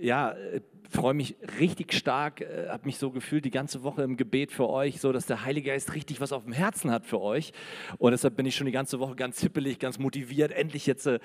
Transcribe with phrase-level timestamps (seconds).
[0.00, 0.34] ja,
[0.90, 4.68] freue mich richtig stark, äh, habe mich so gefühlt die ganze Woche im Gebet für
[4.68, 7.52] euch, so dass der Heilige Geist richtig was auf dem Herzen hat für euch.
[7.98, 11.20] Und deshalb bin ich schon die ganze Woche ganz hippelig, ganz motiviert, endlich jetzt äh,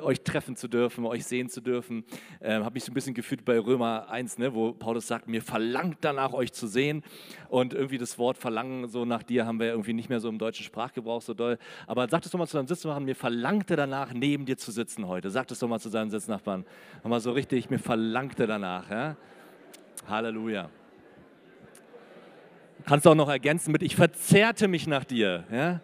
[0.00, 2.04] euch treffen zu dürfen, euch sehen zu dürfen.
[2.40, 5.42] Ähm, habe mich so ein bisschen gefühlt bei Römer 1, ne, wo Paulus sagt, mir
[5.42, 7.02] verlangt danach, euch zu sehen.
[7.48, 10.38] Und irgendwie das Wort verlangen so nach dir haben wir irgendwie nicht mehr so im
[10.38, 11.58] deutschen Sprachgebrauch so doll.
[11.86, 15.06] Aber sag es doch mal zu deinem Sitzmachen, mir verlangte danach, neben dir zu sitzen
[15.06, 15.30] heute.
[15.30, 16.64] Sag es doch mal zu deinen Sitznachbarn.
[17.04, 18.90] Mal so richtig, mir verlangte danach.
[18.90, 18.97] Ja?
[20.08, 20.70] Halleluja.
[22.84, 25.44] Kannst du auch noch ergänzen mit, ich verzerrte mich nach dir.
[25.50, 25.80] Ja?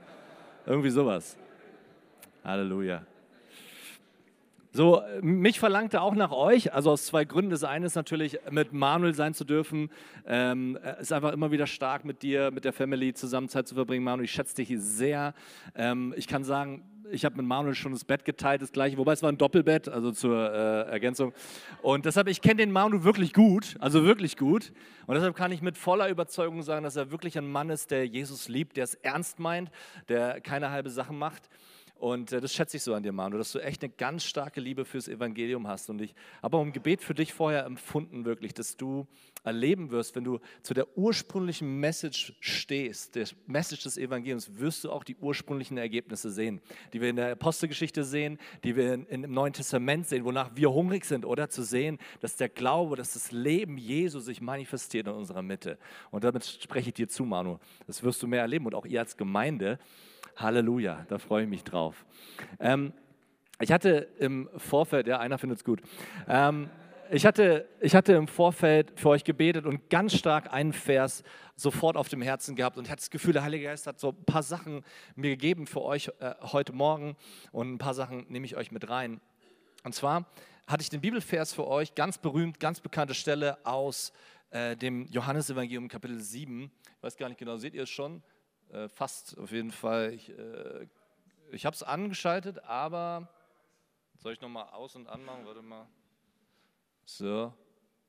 [0.66, 1.36] Irgendwie sowas.
[2.45, 3.02] Halleluja.
[4.77, 7.52] So, mich verlangte auch nach euch, also aus zwei Gründen.
[7.52, 9.88] Das eine ist natürlich, mit Manuel sein zu dürfen.
[10.27, 13.77] Ähm, es ist einfach immer wieder stark, mit dir, mit der Family zusammen Zeit zu
[13.77, 14.02] verbringen.
[14.02, 15.33] Manuel, ich schätze dich sehr.
[15.77, 19.12] Ähm, ich kann sagen, ich habe mit Manuel schon das Bett geteilt, das gleiche, wobei
[19.12, 21.33] es war ein Doppelbett, also zur äh, Ergänzung.
[21.80, 24.72] Und deshalb, ich kenne den Manuel wirklich gut, also wirklich gut.
[25.06, 28.09] Und deshalb kann ich mit voller Überzeugung sagen, dass er wirklich ein Mann ist, der
[28.09, 29.70] Jesus liebt, der es ernst meint,
[30.09, 31.48] der keine halbe Sachen macht.
[32.05, 34.60] Und äh, das schätze ich so an dir, Manu, dass du echt eine ganz starke
[34.60, 35.88] Liebe fürs Evangelium hast.
[35.88, 39.06] Und ich habe auch im Gebet für dich vorher empfunden, wirklich, dass du
[39.42, 44.92] erleben wirst, wenn du zu der ursprünglichen Message stehst, der Message des Evangeliums, wirst du
[44.92, 46.60] auch die ursprünglichen Ergebnisse sehen,
[46.92, 50.50] die wir in der Apostelgeschichte sehen, die wir in, in, im Neuen Testament sehen, wonach
[50.55, 55.06] wir hungrig sind, oder zu sehen, dass der Glaube, dass das Leben Jesu sich manifestiert
[55.06, 55.78] in unserer Mitte.
[56.10, 57.60] Und damit spreche ich dir zu, Manu.
[57.86, 59.78] Das wirst du mehr erleben und auch ihr als Gemeinde.
[60.36, 62.05] Halleluja, da freue ich mich drauf.
[62.58, 62.92] Ähm,
[63.61, 65.81] ich hatte im Vorfeld, ja, einer findet es gut.
[66.28, 66.69] Ähm,
[67.11, 71.22] ich hatte, ich hatte im Vorfeld für euch gebetet und ganz stark einen Vers
[71.55, 74.25] sofort auf dem Herzen gehabt und hatte das Gefühl, der Heilige Geist hat so ein
[74.25, 74.83] paar Sachen
[75.14, 77.16] mir gegeben für euch äh, heute Morgen
[77.53, 79.20] und ein paar Sachen nehme ich euch mit rein.
[79.84, 80.27] Und zwar
[80.66, 84.12] hatte ich den Bibelvers für euch, ganz berühmt, ganz bekannte Stelle aus
[84.50, 86.70] äh, dem Johannesevangelium Kapitel 7.
[86.97, 88.22] Ich weiß gar nicht genau, seht ihr es schon?
[88.75, 90.12] Äh, fast auf jeden Fall.
[90.15, 90.88] Ich, äh,
[91.53, 93.28] ich habe es angeschaltet, aber
[94.19, 95.47] soll ich nochmal aus- und anmachen?
[95.47, 95.87] Warte mal.
[97.04, 97.54] So.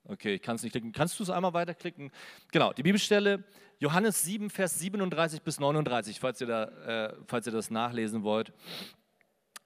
[0.05, 0.91] Okay, ich kann es nicht klicken.
[0.91, 2.11] Kannst du es einmal weiterklicken?
[2.51, 3.43] Genau, die Bibelstelle
[3.77, 8.51] Johannes 7, Vers 37 bis 39, falls ihr, da, äh, falls ihr das nachlesen wollt.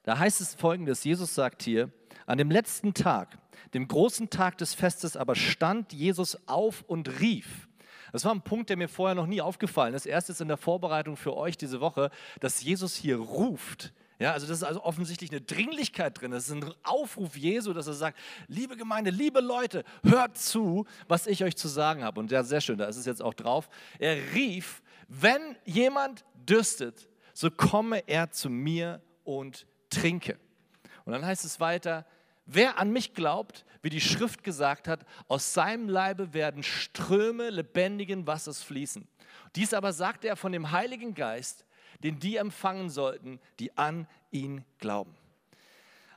[0.03, 1.91] Da heißt es folgendes: Jesus sagt hier,
[2.25, 3.37] an dem letzten Tag,
[3.73, 7.68] dem großen Tag des Festes, aber stand Jesus auf und rief.
[8.11, 10.05] Das war ein Punkt, der mir vorher noch nie aufgefallen ist.
[10.05, 12.09] Erst ist in der Vorbereitung für euch diese Woche,
[12.39, 13.93] dass Jesus hier ruft.
[14.19, 16.31] Ja, also das ist also offensichtlich eine Dringlichkeit drin.
[16.31, 21.25] Das ist ein Aufruf Jesu, dass er sagt, liebe Gemeinde, liebe Leute, hört zu, was
[21.25, 22.19] ich euch zu sagen habe.
[22.19, 23.69] Und ja, sehr schön, da ist es jetzt auch drauf.
[23.97, 30.37] Er rief, wenn jemand dürstet, so komme er zu mir und trinke.
[31.05, 32.05] Und dann heißt es weiter,
[32.51, 38.25] Wer an mich glaubt, wie die Schrift gesagt hat, aus seinem Leibe werden Ströme lebendigen
[38.25, 39.07] Wassers fließen.
[39.55, 41.63] Dies aber sagte er von dem Heiligen Geist,
[42.03, 45.15] den die empfangen sollten, die an ihn glauben.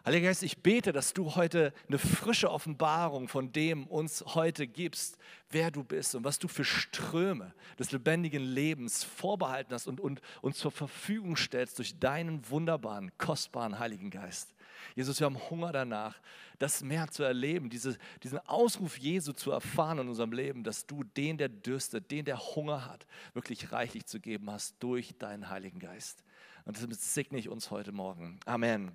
[0.06, 5.18] Heiliger Geist, ich bete, dass du heute eine frische Offenbarung von dem uns heute gibst,
[5.50, 10.22] wer du bist und was du für Ströme des lebendigen Lebens vorbehalten hast und, und
[10.40, 14.54] uns zur Verfügung stellst durch deinen wunderbaren, kostbaren Heiligen Geist.
[14.94, 16.20] Jesus, wir haben Hunger danach,
[16.58, 21.04] das mehr zu erleben, diese, diesen Ausruf Jesu zu erfahren in unserem Leben, dass du
[21.04, 25.78] den, der dürstet, den, der Hunger hat, wirklich reichlich zu geben hast durch deinen Heiligen
[25.78, 26.22] Geist.
[26.64, 28.38] Und das segne ich uns heute Morgen.
[28.44, 28.94] Amen.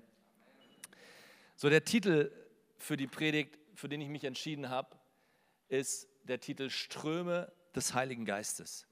[1.56, 2.32] So, der Titel
[2.78, 4.96] für die Predigt, für den ich mich entschieden habe,
[5.68, 8.86] ist der Titel Ströme des Heiligen Geistes.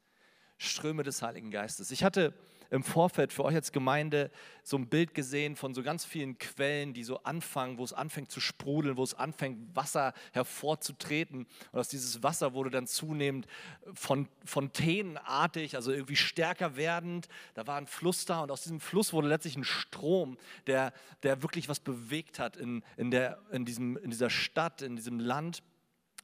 [0.58, 1.90] Ströme des Heiligen Geistes.
[1.90, 2.34] Ich hatte
[2.70, 4.30] im Vorfeld für euch als Gemeinde
[4.62, 8.30] so ein Bild gesehen von so ganz vielen Quellen, die so anfangen, wo es anfängt
[8.30, 11.46] zu sprudeln, wo es anfängt, Wasser hervorzutreten.
[11.72, 13.46] Und aus dieses Wasser wurde dann zunehmend
[13.94, 17.28] von fontänenartig, also irgendwie stärker werdend.
[17.54, 21.42] Da war ein Fluss da und aus diesem Fluss wurde letztlich ein Strom, der, der
[21.42, 25.62] wirklich was bewegt hat in, in, der, in, diesem, in dieser Stadt, in diesem Land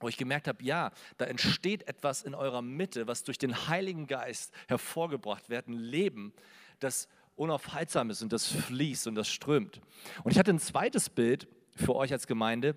[0.02, 4.06] wo ich gemerkt habe, ja, da entsteht etwas in eurer Mitte, was durch den Heiligen
[4.06, 6.32] Geist hervorgebracht wird, ein Leben,
[6.80, 9.80] das unaufhaltsam ist und das fließt und das strömt.
[10.24, 12.76] Und ich hatte ein zweites Bild für euch als Gemeinde.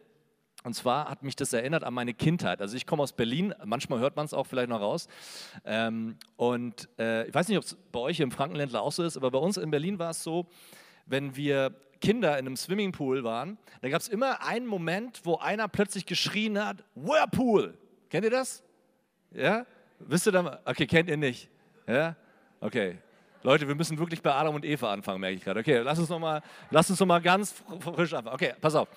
[0.63, 2.59] Und zwar hat mich das erinnert an meine Kindheit.
[2.59, 5.07] Also ich komme aus Berlin, manchmal hört man es auch vielleicht noch raus.
[5.63, 9.15] Ähm, und äh, ich weiß nicht, ob es bei euch im Frankenländler auch so ist,
[9.15, 10.47] aber bei uns in Berlin war es so,
[11.05, 15.67] wenn wir Kinder in einem Swimmingpool waren, da gab es immer einen Moment, wo einer
[15.67, 17.77] plötzlich geschrien hat, Whirlpool.
[18.09, 18.63] Kennt ihr das?
[19.31, 19.65] Ja?
[19.99, 20.59] Wisst ihr da?
[20.65, 21.49] Okay, kennt ihr nicht.
[21.87, 22.15] Ja?
[22.59, 22.97] Okay.
[23.45, 25.59] Leute, wir müssen wirklich bei Adam und Eva anfangen, merke ich gerade.
[25.59, 28.33] Okay, lass uns nochmal noch, ganz frisch anfangen.
[28.33, 28.87] Okay, pass auf.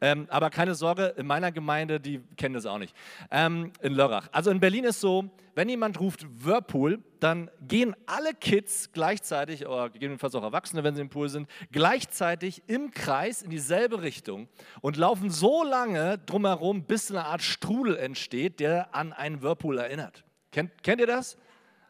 [0.00, 2.94] Ähm, aber keine Sorge, in meiner Gemeinde, die kennen das auch nicht.
[3.32, 4.28] Ähm, in Lörrach.
[4.30, 9.90] Also in Berlin ist so, wenn jemand ruft Whirlpool, dann gehen alle Kids gleichzeitig, oder
[9.90, 14.46] gegebenenfalls auch Erwachsene, wenn sie im Pool sind, gleichzeitig im Kreis in dieselbe Richtung
[14.82, 20.22] und laufen so lange drumherum, bis eine Art Strudel entsteht, der an einen Whirlpool erinnert.
[20.52, 21.36] Kennt, kennt ihr das?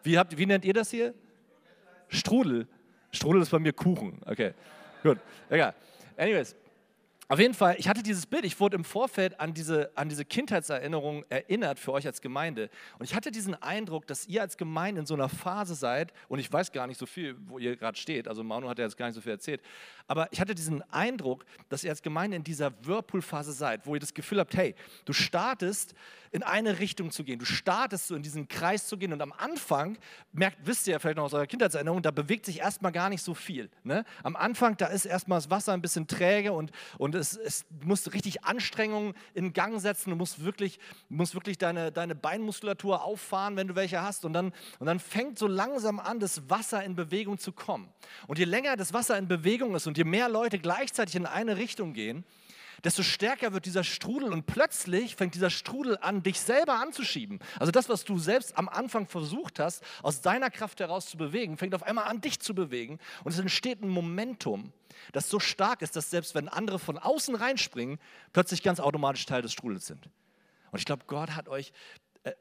[0.03, 1.13] Wie, habt, wie nennt ihr das hier?
[2.09, 2.67] Strudel.
[3.13, 4.21] Strudel ist bei mir Kuchen.
[4.25, 4.53] Okay,
[5.03, 5.19] gut.
[5.49, 5.75] Egal.
[6.17, 6.57] Anyways,
[7.29, 10.25] auf jeden Fall, ich hatte dieses Bild, ich wurde im Vorfeld an diese, an diese
[10.25, 12.71] Kindheitserinnerung erinnert für euch als Gemeinde.
[12.99, 16.39] Und ich hatte diesen Eindruck, dass ihr als Gemeinde in so einer Phase seid, und
[16.39, 18.97] ich weiß gar nicht so viel, wo ihr gerade steht, also Manu hat ja jetzt
[18.97, 19.61] gar nicht so viel erzählt,
[20.07, 24.01] aber ich hatte diesen Eindruck, dass ihr als Gemeinde in dieser Whirlpool-Phase seid, wo ihr
[24.01, 25.95] das Gefühl habt, hey, du startest
[26.31, 29.33] in eine Richtung zu gehen, du startest so in diesen Kreis zu gehen und am
[29.33, 29.99] Anfang,
[30.33, 33.23] merkt, wisst ihr ja vielleicht noch aus eurer Kindheitserinnerung, da bewegt sich erstmal gar nicht
[33.23, 33.71] so viel.
[33.83, 34.05] Ne?
[34.23, 38.13] Am Anfang, da ist erstmal das Wasser ein bisschen träge und, und es, es musst
[38.13, 40.79] richtig Anstrengungen in Gang setzen, du musst wirklich,
[41.09, 44.25] musst wirklich deine, deine Beinmuskulatur auffahren, wenn du welche hast.
[44.25, 47.89] Und dann, und dann fängt so langsam an, das Wasser in Bewegung zu kommen.
[48.27, 51.57] Und je länger das Wasser in Bewegung ist und je mehr Leute gleichzeitig in eine
[51.57, 52.25] Richtung gehen,
[52.85, 54.33] desto stärker wird dieser Strudel.
[54.33, 57.41] Und plötzlich fängt dieser Strudel an, dich selber anzuschieben.
[57.59, 61.57] Also das, was du selbst am Anfang versucht hast, aus deiner Kraft heraus zu bewegen,
[61.57, 62.99] fängt auf einmal an, dich zu bewegen.
[63.25, 64.73] Und es entsteht ein Momentum,
[65.13, 67.99] das so stark ist, dass selbst wenn andere von außen reinspringen,
[68.33, 70.09] plötzlich ganz automatisch Teil des Strudels sind.
[70.71, 71.73] Und ich glaube, Gott hat euch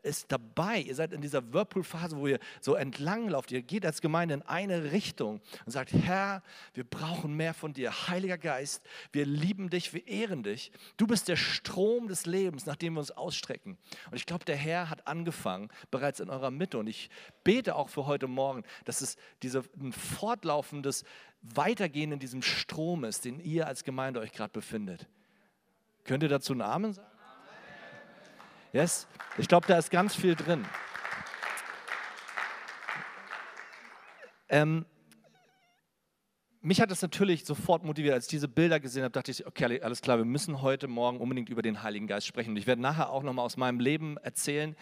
[0.04, 0.80] ist dabei.
[0.80, 3.52] Ihr seid in dieser Whirlpool-Phase, wo ihr so entlang lauft.
[3.52, 6.42] Ihr geht als Gemeinde in eine Richtung und sagt, Herr,
[6.74, 8.08] wir brauchen mehr von dir.
[8.08, 10.72] Heiliger Geist, wir lieben dich, wir ehren dich.
[10.98, 13.78] Du bist der Strom des Lebens, nach dem wir uns ausstrecken.
[14.10, 16.78] Und ich glaube, der Herr hat angefangen, bereits in eurer Mitte.
[16.78, 17.10] Und ich
[17.44, 21.04] bete auch für heute Morgen, dass es diese, ein fortlaufendes
[21.42, 25.08] Weitergehen in diesem Strom ist, den ihr als Gemeinde euch gerade befindet.
[26.06, 27.15] Könnt ihr dazu einen Amen sagen?
[28.76, 29.08] Yes?
[29.38, 30.66] Ich glaube, da ist ganz viel drin.
[34.50, 34.86] Ähm,
[36.60, 39.80] mich hat es natürlich sofort motiviert, als ich diese Bilder gesehen habe, dachte ich, okay,
[39.80, 42.50] alles klar, wir müssen heute Morgen unbedingt über den Heiligen Geist sprechen.
[42.50, 44.76] Und ich werde nachher auch nochmal aus meinem Leben erzählen,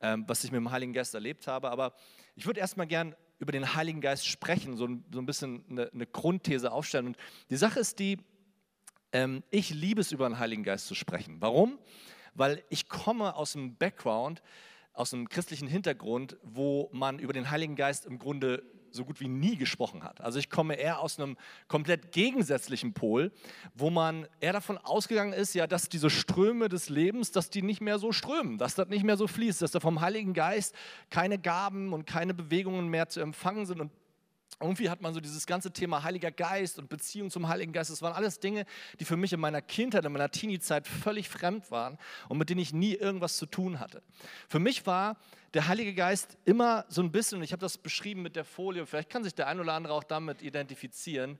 [0.00, 1.68] ähm, was ich mit dem Heiligen Geist erlebt habe.
[1.70, 1.92] Aber
[2.36, 5.92] ich würde erstmal gern über den Heiligen Geist sprechen, so ein, so ein bisschen eine,
[5.92, 7.08] eine Grundthese aufstellen.
[7.08, 7.18] Und
[7.50, 8.16] die Sache ist die,
[9.12, 11.42] ähm, ich liebe es, über den Heiligen Geist zu sprechen.
[11.42, 11.78] Warum?
[12.34, 14.42] Weil ich komme aus einem Background,
[14.92, 18.62] aus einem christlichen Hintergrund, wo man über den Heiligen Geist im Grunde
[18.94, 20.20] so gut wie nie gesprochen hat.
[20.20, 21.36] Also ich komme eher aus einem
[21.68, 23.32] komplett gegensätzlichen Pol,
[23.74, 27.80] wo man eher davon ausgegangen ist, ja, dass diese Ströme des Lebens, dass die nicht
[27.80, 30.74] mehr so strömen, dass das nicht mehr so fließt, dass da vom Heiligen Geist
[31.10, 33.90] keine Gaben und keine Bewegungen mehr zu empfangen sind und
[34.60, 37.90] irgendwie hat man so dieses ganze Thema Heiliger Geist und Beziehung zum Heiligen Geist.
[37.90, 38.66] Das waren alles Dinge,
[39.00, 41.98] die für mich in meiner Kindheit, in meiner Teenie-Zeit völlig fremd waren
[42.28, 44.02] und mit denen ich nie irgendwas zu tun hatte.
[44.48, 45.16] Für mich war
[45.54, 48.86] der Heilige Geist immer so ein bisschen, und ich habe das beschrieben mit der Folie,
[48.86, 51.38] vielleicht kann sich der ein oder andere auch damit identifizieren,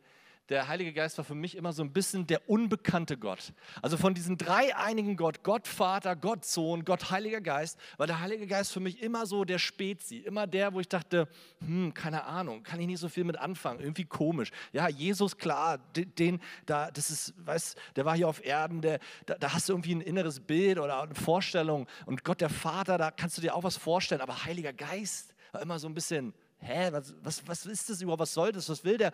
[0.49, 3.52] der Heilige Geist war für mich immer so ein bisschen der unbekannte Gott.
[3.81, 8.20] Also von diesen drei einigen Gott, Gott Vater, Gott Sohn, Gott Heiliger Geist, war der
[8.20, 11.29] Heilige Geist für mich immer so der Spezi, immer der, wo ich dachte,
[11.61, 14.50] hm, keine Ahnung, kann ich nicht so viel mit anfangen, irgendwie komisch.
[14.73, 19.37] Ja, Jesus, klar, den, da, das ist, weißt, der war hier auf Erden, der, da,
[19.37, 23.10] da hast du irgendwie ein inneres Bild oder eine Vorstellung und Gott der Vater, da
[23.10, 26.88] kannst du dir auch was vorstellen, aber Heiliger Geist war immer so ein bisschen, hä,
[26.92, 29.12] was, was, was ist das überhaupt, was soll das, was will der?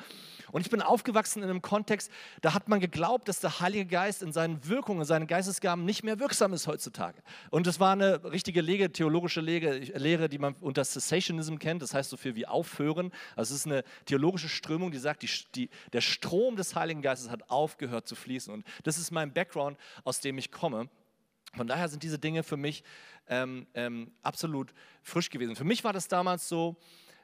[0.53, 4.23] Und ich bin aufgewachsen in einem Kontext, da hat man geglaubt, dass der Heilige Geist
[4.23, 7.23] in seinen Wirkungen, in seinen Geistesgaben nicht mehr wirksam ist heutzutage.
[7.51, 11.93] Und das war eine richtige Lehre, theologische Lehre, Lehre, die man unter Cessationism kennt, das
[11.93, 13.11] heißt so viel wie aufhören.
[13.37, 17.31] Also es ist eine theologische Strömung, die sagt, die, die, der Strom des Heiligen Geistes
[17.31, 18.53] hat aufgehört zu fließen.
[18.53, 20.89] Und das ist mein Background, aus dem ich komme.
[21.57, 22.85] Von daher sind diese Dinge für mich
[23.29, 25.57] ähm, ähm, absolut frisch gewesen.
[25.57, 26.77] Für mich war das damals so,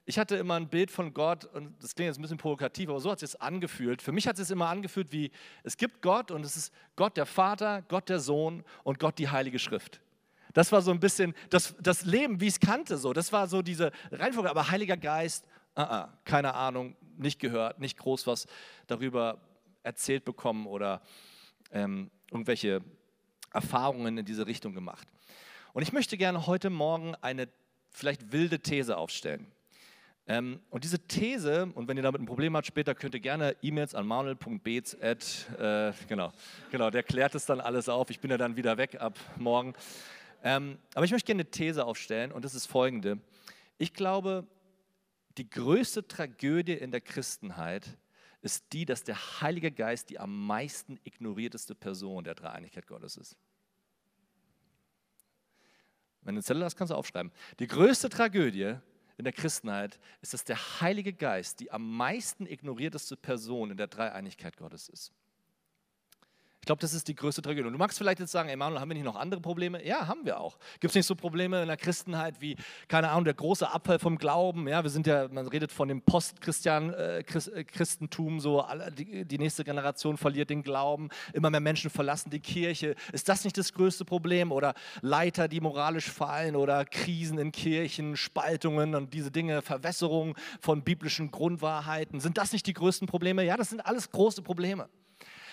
[0.09, 3.01] ich hatte immer ein Bild von Gott, und das klingt jetzt ein bisschen provokativ, aber
[3.01, 4.01] so hat es sich angefühlt.
[4.01, 5.33] Für mich hat es sich immer angefühlt wie,
[5.65, 9.29] es gibt Gott und es ist Gott der Vater, Gott der Sohn und Gott die
[9.29, 10.01] Heilige Schrift.
[10.55, 12.97] Das war so ein bisschen das, das Leben, wie ich es kannte.
[12.97, 13.13] So.
[13.13, 14.49] Das war so diese Reihenfolge.
[14.49, 15.45] Aber Heiliger Geist,
[15.77, 18.47] uh -uh, keine Ahnung, nicht gehört, nicht groß was
[18.87, 19.41] darüber
[19.83, 21.03] erzählt bekommen oder
[21.73, 22.81] ähm, irgendwelche
[23.53, 25.07] Erfahrungen in diese Richtung gemacht.
[25.73, 27.49] Und ich möchte gerne heute Morgen eine
[27.91, 29.53] vielleicht wilde These aufstellen.
[30.29, 33.57] Ähm, und diese These, und wenn ihr damit ein Problem habt, später könnt ihr gerne
[33.63, 36.33] E-Mails an manuel.beets, äh, genau,
[36.71, 38.11] genau, der klärt es dann alles auf.
[38.11, 39.75] Ich bin ja dann wieder weg ab morgen.
[40.43, 43.19] Ähm, aber ich möchte gerne eine These aufstellen und das ist folgende.
[43.79, 44.47] Ich glaube,
[45.39, 47.97] die größte Tragödie in der Christenheit
[48.43, 53.37] ist die, dass der Heilige Geist die am meisten ignorierteste Person der Dreieinigkeit Gottes ist.
[56.23, 57.31] Wenn du eine Zettel hast, kannst du aufschreiben.
[57.61, 58.77] Die größte Tragödie
[59.19, 63.87] in der Christenheit ist, dass der Heilige Geist die am meisten ignorierteste Person in der
[63.87, 65.13] Dreieinigkeit Gottes ist.
[66.67, 67.65] Ich glaube, das ist die größte Tragödie.
[67.65, 69.87] Und du magst vielleicht jetzt sagen, Emanuel, haben wir nicht noch andere Probleme?
[69.87, 70.59] Ja, haben wir auch.
[70.81, 72.57] Gibt es nicht so Probleme in der Christenheit wie,
[72.89, 74.67] keine Ahnung, der große Abfall vom Glauben?
[74.67, 79.39] Ja, wir sind ja, man redet von dem Postchristentum, äh, äh so alle, die, die,
[79.39, 82.97] nächste Generation verliert den Glauben, immer mehr Menschen verlassen die Kirche.
[83.13, 84.51] Ist das nicht das größte Problem?
[84.51, 90.83] Oder Leiter, die moralisch fallen oder Krisen in Kirchen, Spaltungen und diese Dinge, Verwässerung von
[90.83, 92.19] biblischen Grundwahrheiten.
[92.19, 93.45] Sind das nicht die größten Probleme?
[93.45, 94.89] Ja, das sind alles große Probleme.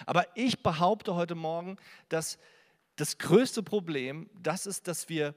[0.05, 1.77] Aber ich behaupte heute Morgen,
[2.10, 2.38] dass
[2.95, 5.33] das größte Problem das ist, dass wir,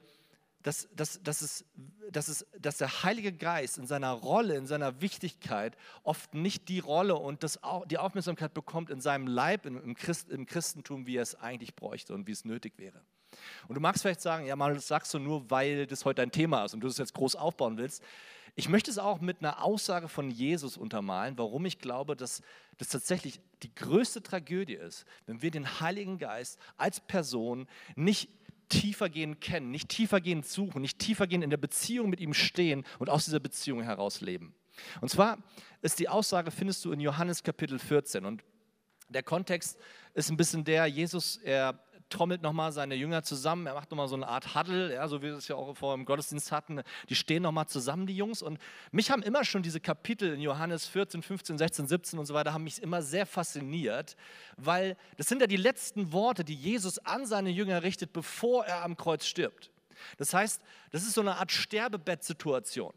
[0.61, 1.65] dass, dass, dass, es,
[2.11, 6.79] dass, es, dass der Heilige Geist in seiner Rolle, in seiner Wichtigkeit oft nicht die
[6.79, 11.23] Rolle und das, die Aufmerksamkeit bekommt in seinem Leib, im, Christ, im Christentum, wie er
[11.23, 13.01] es eigentlich bräuchte und wie es nötig wäre.
[13.67, 16.31] Und du magst vielleicht sagen, ja, mal das sagst du nur, weil das heute dein
[16.31, 18.03] Thema ist und du es jetzt groß aufbauen willst.
[18.59, 22.41] Ich möchte es auch mit einer Aussage von Jesus untermalen, warum ich glaube, dass
[22.79, 28.31] das tatsächlich die größte Tragödie ist, wenn wir den Heiligen Geist als Person nicht
[28.69, 33.25] tiefergehend kennen, nicht tiefergehend suchen, nicht tiefergehend in der Beziehung mit ihm stehen und aus
[33.25, 34.55] dieser Beziehung heraus leben.
[35.01, 35.37] Und zwar
[35.83, 38.43] ist die Aussage, findest du in Johannes Kapitel 14 und
[39.07, 39.77] der Kontext
[40.15, 44.15] ist ein bisschen der, Jesus, er trommelt nochmal seine Jünger zusammen, er macht nochmal so
[44.15, 46.81] eine Art Huddle, ja, so wie wir es ja auch vor dem Gottesdienst hatten.
[47.09, 48.41] Die stehen nochmal zusammen, die Jungs.
[48.41, 48.59] Und
[48.91, 52.53] mich haben immer schon diese Kapitel in Johannes 14, 15, 16, 17 und so weiter,
[52.53, 54.15] haben mich immer sehr fasziniert,
[54.57, 58.83] weil das sind ja die letzten Worte, die Jesus an seine Jünger richtet, bevor er
[58.83, 59.71] am Kreuz stirbt.
[60.17, 60.61] Das heißt,
[60.91, 62.93] das ist so eine Art Sterbebettsituation.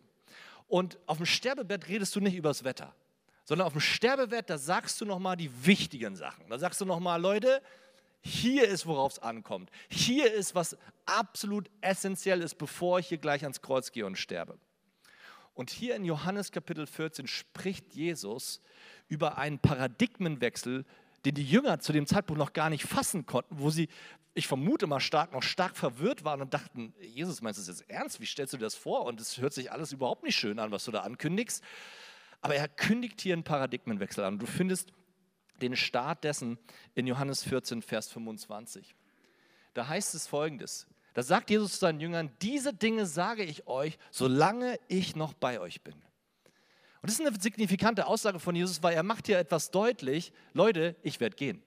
[0.69, 2.95] Und auf dem Sterbebett redest du nicht über das Wetter,
[3.45, 6.49] sondern auf dem Sterbebett, da sagst du nochmal die wichtigen Sachen.
[6.49, 7.61] Da sagst du nochmal, Leute,
[8.23, 9.71] hier ist, worauf es ankommt.
[9.89, 14.59] Hier ist, was absolut essentiell ist, bevor ich hier gleich ans Kreuz gehe und sterbe.
[15.55, 18.61] Und hier in Johannes Kapitel 14 spricht Jesus
[19.09, 20.85] über einen Paradigmenwechsel,
[21.25, 23.89] den die Jünger zu dem Zeitpunkt noch gar nicht fassen konnten, wo sie,
[24.35, 27.91] ich vermute mal stark, noch stark verwirrt waren und dachten, Jesus, meinst du das jetzt
[27.91, 28.21] ernst?
[28.21, 29.05] Wie stellst du dir das vor?
[29.05, 31.63] Und es hört sich alles überhaupt nicht schön an, was du da ankündigst.
[32.41, 34.39] Aber er kündigt hier einen Paradigmenwechsel an.
[34.39, 34.93] Du findest
[35.61, 36.59] den Start dessen
[36.95, 38.97] in Johannes 14, Vers 25.
[39.75, 40.87] Da heißt es folgendes.
[41.15, 45.61] Da sagt Jesus zu seinen Jüngern, diese Dinge sage ich euch, solange ich noch bei
[45.61, 45.95] euch bin.
[45.95, 50.97] Und das ist eine signifikante Aussage von Jesus, weil er macht hier etwas deutlich, Leute,
[51.03, 51.63] ich werde gehen.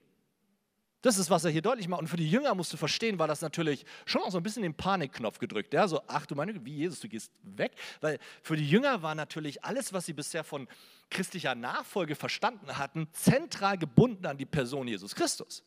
[1.03, 2.01] Das ist, was er hier deutlich macht.
[2.01, 4.63] Und für die Jünger musst du verstehen, war das natürlich schon auch so ein bisschen
[4.63, 5.73] den Panikknopf gedrückt.
[5.73, 7.73] Ja, so, ach du meine, wie Jesus, du gehst weg.
[7.99, 10.67] Weil für die Jünger war natürlich alles, was sie bisher von
[11.09, 15.63] christlicher Nachfolge verstanden hatten, zentral gebunden an die Person Jesus Christus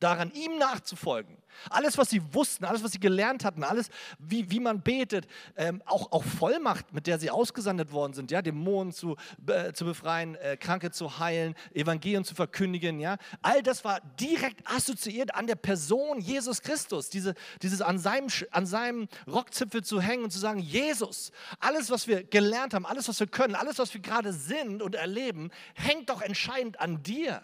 [0.00, 1.36] daran, ihm nachzufolgen.
[1.68, 5.26] Alles, was sie wussten, alles, was sie gelernt hatten, alles, wie, wie man betet,
[5.56, 9.16] ähm, auch, auch Vollmacht, mit der sie ausgesandt worden sind, ja, Dämonen zu,
[9.46, 14.66] äh, zu befreien, äh, Kranke zu heilen, Evangelien zu verkündigen, ja, all das war direkt
[14.66, 20.24] assoziiert an der Person Jesus Christus, Diese, dieses an seinem, an seinem Rockzipfel zu hängen
[20.24, 23.92] und zu sagen, Jesus, alles, was wir gelernt haben, alles, was wir können, alles, was
[23.92, 27.42] wir gerade sind und erleben, hängt doch entscheidend an dir.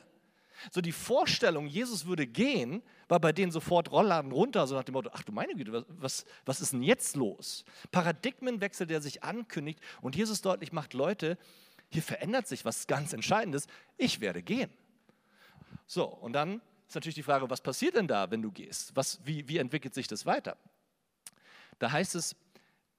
[0.70, 4.94] So die Vorstellung, Jesus würde gehen, war bei denen sofort Rollladen runter, so nach dem
[4.94, 7.64] Motto, ach du meine Güte, was, was ist denn jetzt los?
[7.92, 11.38] Paradigmenwechsel, der sich ankündigt und Jesus deutlich macht, Leute,
[11.88, 14.70] hier verändert sich was ganz Entscheidendes, ich werde gehen.
[15.86, 18.94] So, und dann ist natürlich die Frage, was passiert denn da, wenn du gehst?
[18.94, 20.56] Was, wie, wie entwickelt sich das weiter?
[21.78, 22.36] Da heißt es,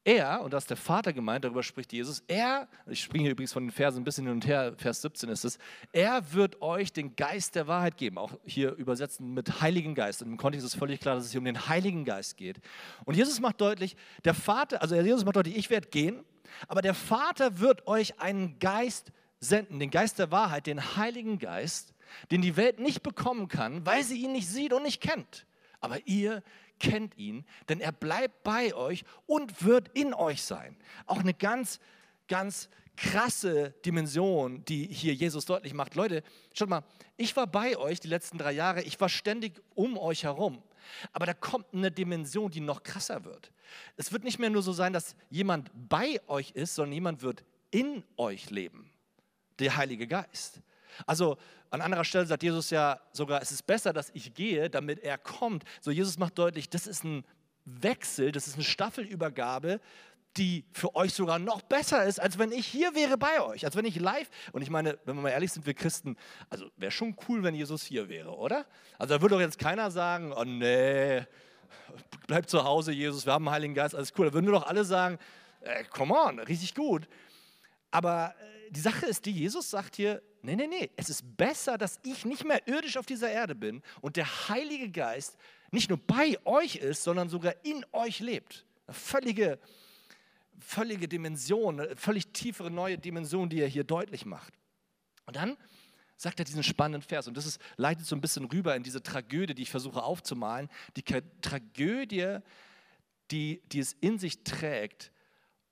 [0.07, 3.51] er, und das ist der Vater gemeint, darüber spricht Jesus, er, ich springe hier übrigens
[3.51, 5.57] von den Versen ein bisschen hin und her, Vers 17 ist es,
[5.91, 10.21] er wird euch den Geist der Wahrheit geben, auch hier übersetzen mit Heiligen Geist.
[10.21, 12.61] Und im Kontext ist völlig klar, dass es hier um den Heiligen Geist geht.
[13.03, 16.23] Und Jesus macht deutlich, der Vater, also Jesus macht deutlich, ich werde gehen,
[16.69, 19.11] aber der Vater wird euch einen Geist
[19.41, 21.93] senden, den Geist der Wahrheit, den Heiligen Geist,
[22.31, 25.45] den die Welt nicht bekommen kann, weil sie ihn nicht sieht und nicht kennt.
[25.81, 26.43] Aber ihr
[26.79, 30.77] kennt ihn, denn er bleibt bei euch und wird in euch sein.
[31.05, 31.79] Auch eine ganz,
[32.27, 35.95] ganz krasse Dimension, die hier Jesus deutlich macht.
[35.95, 36.83] Leute, schaut mal,
[37.15, 40.61] ich war bei euch die letzten drei Jahre, ich war ständig um euch herum.
[41.13, 43.51] Aber da kommt eine Dimension, die noch krasser wird.
[43.97, 47.43] Es wird nicht mehr nur so sein, dass jemand bei euch ist, sondern jemand wird
[47.71, 48.89] in euch leben.
[49.59, 50.61] Der Heilige Geist.
[51.05, 51.37] Also
[51.69, 55.17] an anderer Stelle sagt Jesus ja sogar, es ist besser, dass ich gehe, damit er
[55.17, 55.63] kommt.
[55.81, 57.25] So Jesus macht deutlich, das ist ein
[57.65, 59.81] Wechsel, das ist eine Staffelübergabe,
[60.37, 63.75] die für euch sogar noch besser ist, als wenn ich hier wäre bei euch, als
[63.75, 64.29] wenn ich live.
[64.51, 66.15] Und ich meine, wenn wir mal ehrlich sind, wir Christen,
[66.49, 68.65] also wäre schon cool, wenn Jesus hier wäre, oder?
[68.97, 71.25] Also da würde doch jetzt keiner sagen, oh nee,
[72.27, 74.27] bleib zu Hause, Jesus, wir haben einen Heiligen Geist, alles cool.
[74.27, 75.17] Da würden wir doch alle sagen,
[75.61, 77.07] äh, come on, richtig gut.
[77.89, 80.21] Aber äh, die Sache ist die, Jesus sagt hier,
[80.55, 83.81] nee, nee, nee, es ist besser, dass ich nicht mehr irdisch auf dieser Erde bin
[84.01, 85.37] und der Heilige Geist
[85.71, 88.65] nicht nur bei euch ist, sondern sogar in euch lebt.
[88.87, 89.59] Eine völlige
[90.59, 94.53] völlige Dimension, eine völlig tiefere neue Dimension, die er hier deutlich macht.
[95.25, 95.57] Und dann
[96.15, 99.03] sagt er diesen spannenden Vers, und das ist, leitet so ein bisschen rüber in diese
[99.03, 102.39] Tragödie, die ich versuche aufzumalen, die Tragödie,
[103.29, 105.11] die, die es in sich trägt,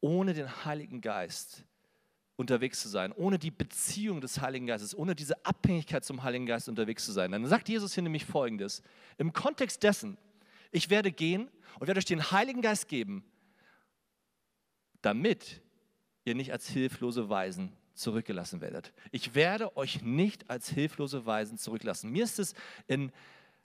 [0.02, 1.64] ohne den Heiligen Geist
[2.38, 6.68] unterwegs zu sein, ohne die Beziehung des Heiligen Geistes, ohne diese Abhängigkeit zum Heiligen Geist
[6.68, 7.32] unterwegs zu sein.
[7.32, 8.82] Dann sagt Jesus hier nämlich Folgendes,
[9.18, 10.18] im Kontext dessen,
[10.72, 11.50] ich werde gehen
[11.80, 13.24] und werde euch den Heiligen Geist geben,
[15.02, 15.62] damit
[16.26, 18.92] ihr nicht als hilflose Weisen zurückgelassen werdet.
[19.12, 22.12] Ich werde euch nicht als hilflose Weisen zurücklassen.
[22.12, 22.54] Mir ist es
[22.88, 23.12] in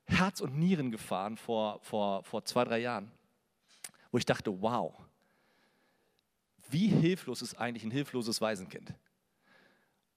[0.04, 3.10] Herz und Nieren gefahren vor, vor, vor zwei, drei Jahren,
[4.12, 4.94] wo ich dachte, wow,
[6.70, 8.94] wie hilflos ist eigentlich ein hilfloses Waisenkind?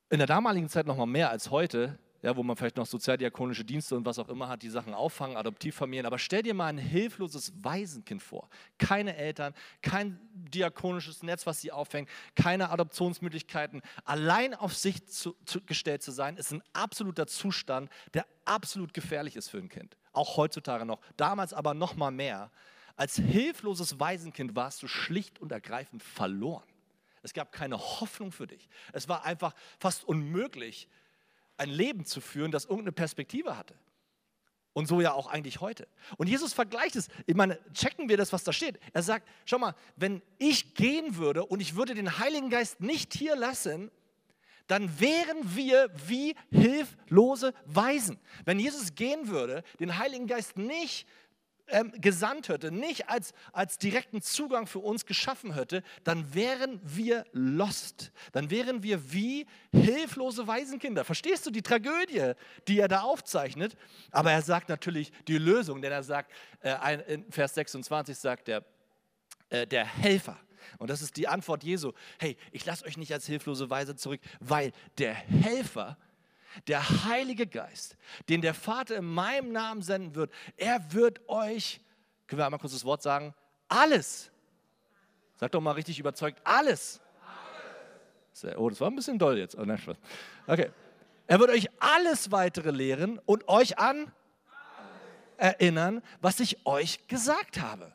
[0.09, 3.65] In der damaligen Zeit noch mal mehr als heute, ja, wo man vielleicht noch sozialdiakonische
[3.65, 6.05] Dienste und was auch immer hat, die Sachen auffangen, Adoptivfamilien.
[6.05, 8.47] Aber stell dir mal ein hilfloses Waisenkind vor.
[8.77, 13.81] Keine Eltern, kein diakonisches Netz, was sie auffängt, keine Adoptionsmöglichkeiten.
[14.05, 19.35] Allein auf sich zu, zu, gestellt zu sein, ist ein absoluter Zustand, der absolut gefährlich
[19.35, 19.97] ist für ein Kind.
[20.13, 21.01] Auch heutzutage noch.
[21.17, 22.51] Damals aber noch mal mehr.
[22.95, 26.67] Als hilfloses Waisenkind warst du schlicht und ergreifend verloren.
[27.23, 28.69] Es gab keine Hoffnung für dich.
[28.91, 30.87] Es war einfach fast unmöglich,
[31.57, 33.75] ein Leben zu führen, das irgendeine Perspektive hatte.
[34.73, 35.87] Und so ja auch eigentlich heute.
[36.17, 37.07] Und Jesus vergleicht es.
[37.27, 38.79] Ich meine, checken wir das, was da steht.
[38.91, 43.13] Er sagt, schau mal, wenn ich gehen würde und ich würde den Heiligen Geist nicht
[43.13, 43.91] hier lassen,
[44.67, 48.19] dann wären wir wie hilflose Weisen.
[48.45, 51.07] Wenn Jesus gehen würde, den Heiligen Geist nicht
[51.67, 57.25] ähm, gesandt hätte, nicht als, als direkten Zugang für uns geschaffen hätte, dann wären wir
[57.31, 58.11] lost.
[58.31, 61.05] Dann wären wir wie hilflose Waisenkinder.
[61.05, 62.33] Verstehst du die Tragödie,
[62.67, 63.75] die er da aufzeichnet?
[64.11, 68.63] Aber er sagt natürlich die Lösung, denn er sagt, äh, in Vers 26 sagt er,
[69.49, 70.37] äh, der Helfer.
[70.77, 71.91] Und das ist die Antwort Jesu.
[72.19, 75.97] Hey, ich lasse euch nicht als hilflose Weise zurück, weil der Helfer
[76.67, 77.97] der Heilige Geist,
[78.29, 81.81] den der Vater in meinem Namen senden wird, er wird euch,
[82.27, 83.33] können wir einmal kurz das Wort sagen,
[83.67, 84.31] alles,
[85.35, 87.01] sag doch mal richtig überzeugt, alles.
[88.41, 88.55] alles.
[88.57, 89.57] Oh, das war ein bisschen doll jetzt.
[89.57, 89.79] Oh, nein,
[90.47, 90.69] okay.
[91.27, 94.11] Er wird euch alles weitere lehren und euch an
[95.37, 97.93] erinnern, was ich euch gesagt habe.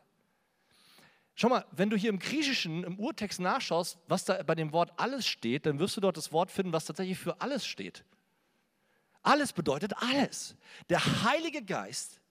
[1.35, 4.91] Schau mal, wenn du hier im Griechischen, im Urtext nachschaust, was da bei dem Wort
[4.97, 8.03] alles steht, dann wirst du dort das Wort finden, was tatsächlich für alles steht.
[9.21, 10.55] Alles bedeutet alles.
[10.89, 12.21] Der Heilige Geist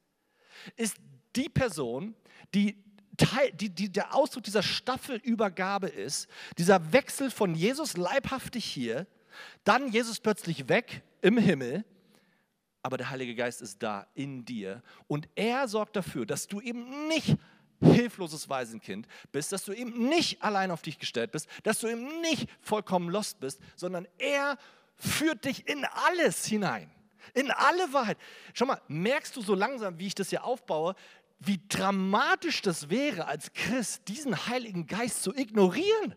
[0.77, 0.96] ist
[1.37, 2.14] die Person,
[2.55, 2.83] die,
[3.55, 9.07] die, die der Ausdruck dieser Staffelübergabe ist, dieser Wechsel von Jesus leibhaftig hier,
[9.64, 11.85] dann Jesus plötzlich weg im Himmel,
[12.83, 17.09] aber der Heilige Geist ist da in dir und er sorgt dafür, dass du eben
[17.09, 17.37] nicht
[17.81, 22.20] hilfloses Waisenkind bist, dass du eben nicht allein auf dich gestellt bist, dass du eben
[22.20, 24.59] nicht vollkommen lost bist, sondern er
[24.98, 26.90] führt dich in alles hinein.
[27.34, 28.18] In alle Wahrheit.
[28.54, 30.94] Schau mal, merkst du so langsam, wie ich das hier aufbaue,
[31.40, 36.14] wie dramatisch das wäre, als Christ diesen Heiligen Geist zu ignorieren?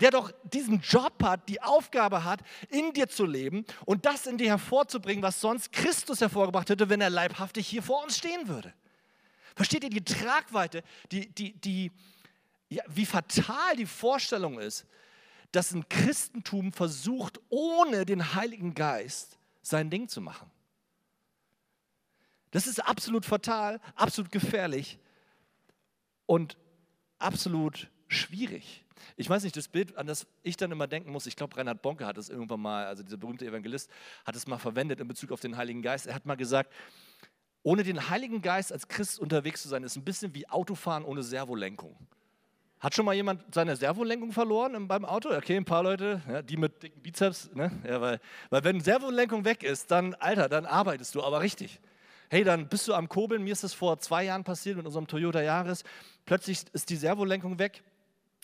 [0.00, 4.38] Der doch diesen Job hat, die Aufgabe hat, in dir zu leben und das in
[4.38, 8.72] dir hervorzubringen, was sonst Christus hervorgebracht hätte, wenn er leibhaftig hier vor uns stehen würde.
[9.56, 11.90] Versteht ihr die Tragweite, die, die, die,
[12.68, 14.86] ja, wie fatal die Vorstellung ist,
[15.52, 20.50] dass ein Christentum versucht, ohne den Heiligen Geist sein Ding zu machen.
[22.50, 24.98] Das ist absolut fatal, absolut gefährlich
[26.26, 26.56] und
[27.18, 28.84] absolut schwierig.
[29.16, 31.82] Ich weiß nicht, das Bild, an das ich dann immer denken muss, ich glaube, Reinhard
[31.82, 33.90] Bonke hat es irgendwann mal, also dieser berühmte Evangelist,
[34.24, 36.06] hat es mal verwendet in Bezug auf den Heiligen Geist.
[36.06, 36.72] Er hat mal gesagt,
[37.62, 41.22] ohne den Heiligen Geist als Christ unterwegs zu sein, ist ein bisschen wie Autofahren ohne
[41.22, 41.96] Servolenkung.
[42.80, 45.30] Hat schon mal jemand seine Servolenkung verloren beim Auto?
[45.30, 47.50] Okay, ein paar Leute, ja, die mit dicken Bizeps.
[47.52, 47.72] Ne?
[47.84, 51.80] Ja, weil, weil wenn Servolenkung weg ist, dann, Alter, dann arbeitest du aber richtig.
[52.30, 53.42] Hey, dann bist du am Kurbeln.
[53.42, 55.82] Mir ist das vor zwei Jahren passiert mit unserem Toyota Yaris.
[56.24, 57.82] Plötzlich ist die Servolenkung weg.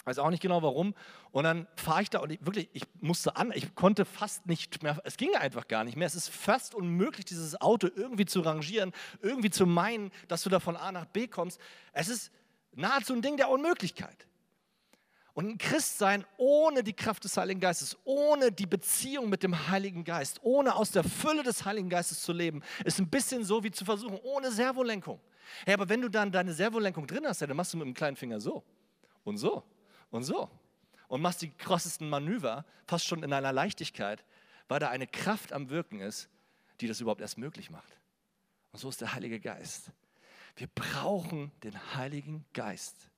[0.05, 0.94] Weiß auch nicht genau warum.
[1.31, 4.83] Und dann fahre ich da und ich, wirklich, ich musste an, ich konnte fast nicht
[4.83, 6.07] mehr, es ging einfach gar nicht mehr.
[6.07, 10.61] Es ist fast unmöglich, dieses Auto irgendwie zu rangieren, irgendwie zu meinen, dass du da
[10.61, 11.61] von A nach B kommst.
[11.92, 12.33] Es ist
[12.76, 14.26] nahezu ein Ding der Unmöglichkeit.
[15.34, 20.04] Und ein Christsein ohne die Kraft des Heiligen Geistes, ohne die Beziehung mit dem Heiligen
[20.04, 23.72] Geist, ohne aus der Fülle des Heiligen Geistes zu leben, ist ein bisschen so wie
[23.72, 25.20] zu versuchen, ohne Servolenkung.
[25.64, 28.16] Hey, aber wenn du dann deine Servolenkung drin hast, dann machst du mit dem kleinen
[28.16, 28.62] Finger so
[29.24, 29.64] und so
[30.10, 30.48] und so
[31.08, 34.24] und machst die krassesten Manöver fast schon in einer Leichtigkeit,
[34.68, 36.28] weil da eine Kraft am Wirken ist,
[36.80, 37.98] die das überhaupt erst möglich macht.
[38.72, 39.90] Und so ist der Heilige Geist.
[40.57, 43.11] Wir brauchen den Heiligen Geist.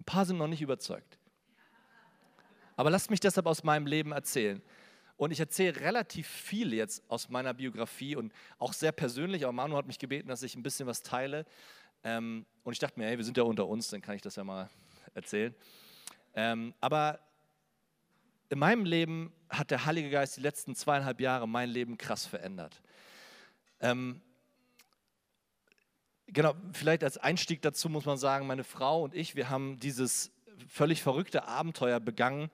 [0.00, 1.18] Ein paar sind noch nicht überzeugt.
[2.76, 4.62] Aber lasst mich deshalb aus meinem Leben erzählen.
[5.16, 9.42] Und ich erzähle relativ viel jetzt aus meiner Biografie und auch sehr persönlich.
[9.42, 11.44] Aber Manu hat mich gebeten, dass ich ein bisschen was teile.
[12.04, 14.36] Ähm, und ich dachte mir, hey, wir sind ja unter uns, dann kann ich das
[14.36, 14.70] ja mal
[15.14, 15.54] erzählen.
[16.34, 17.18] Ähm, aber
[18.48, 22.80] in meinem Leben hat der Heilige Geist die letzten zweieinhalb Jahre mein Leben krass verändert.
[23.80, 24.20] Ähm,
[26.32, 30.30] genau, vielleicht als Einstieg dazu muss man sagen, meine Frau und ich, wir haben dieses
[30.68, 32.50] völlig verrückte Abenteuer begangen,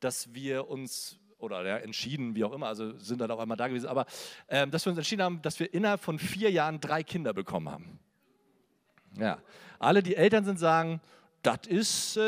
[0.00, 3.68] dass wir uns oder ja, entschieden, wie auch immer, also sind dann auch einmal da
[3.68, 4.06] gewesen, aber
[4.46, 7.68] äh, dass wir uns entschieden haben, dass wir innerhalb von vier Jahren drei Kinder bekommen
[7.68, 7.98] haben.
[9.18, 9.38] Ja,
[9.78, 11.00] alle, die Eltern sind, sagen,
[11.44, 12.22] das ist, äh,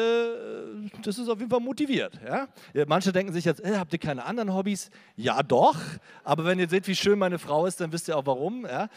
[1.03, 2.21] das ist auf jeden Fall motiviert.
[2.25, 2.49] Ja?
[2.87, 4.91] Manche denken sich jetzt, äh, habt ihr keine anderen Hobbys?
[5.17, 5.77] Ja, doch.
[6.23, 8.67] Aber wenn ihr seht, wie schön meine Frau ist, dann wisst ihr auch warum.
[8.67, 8.89] Ja?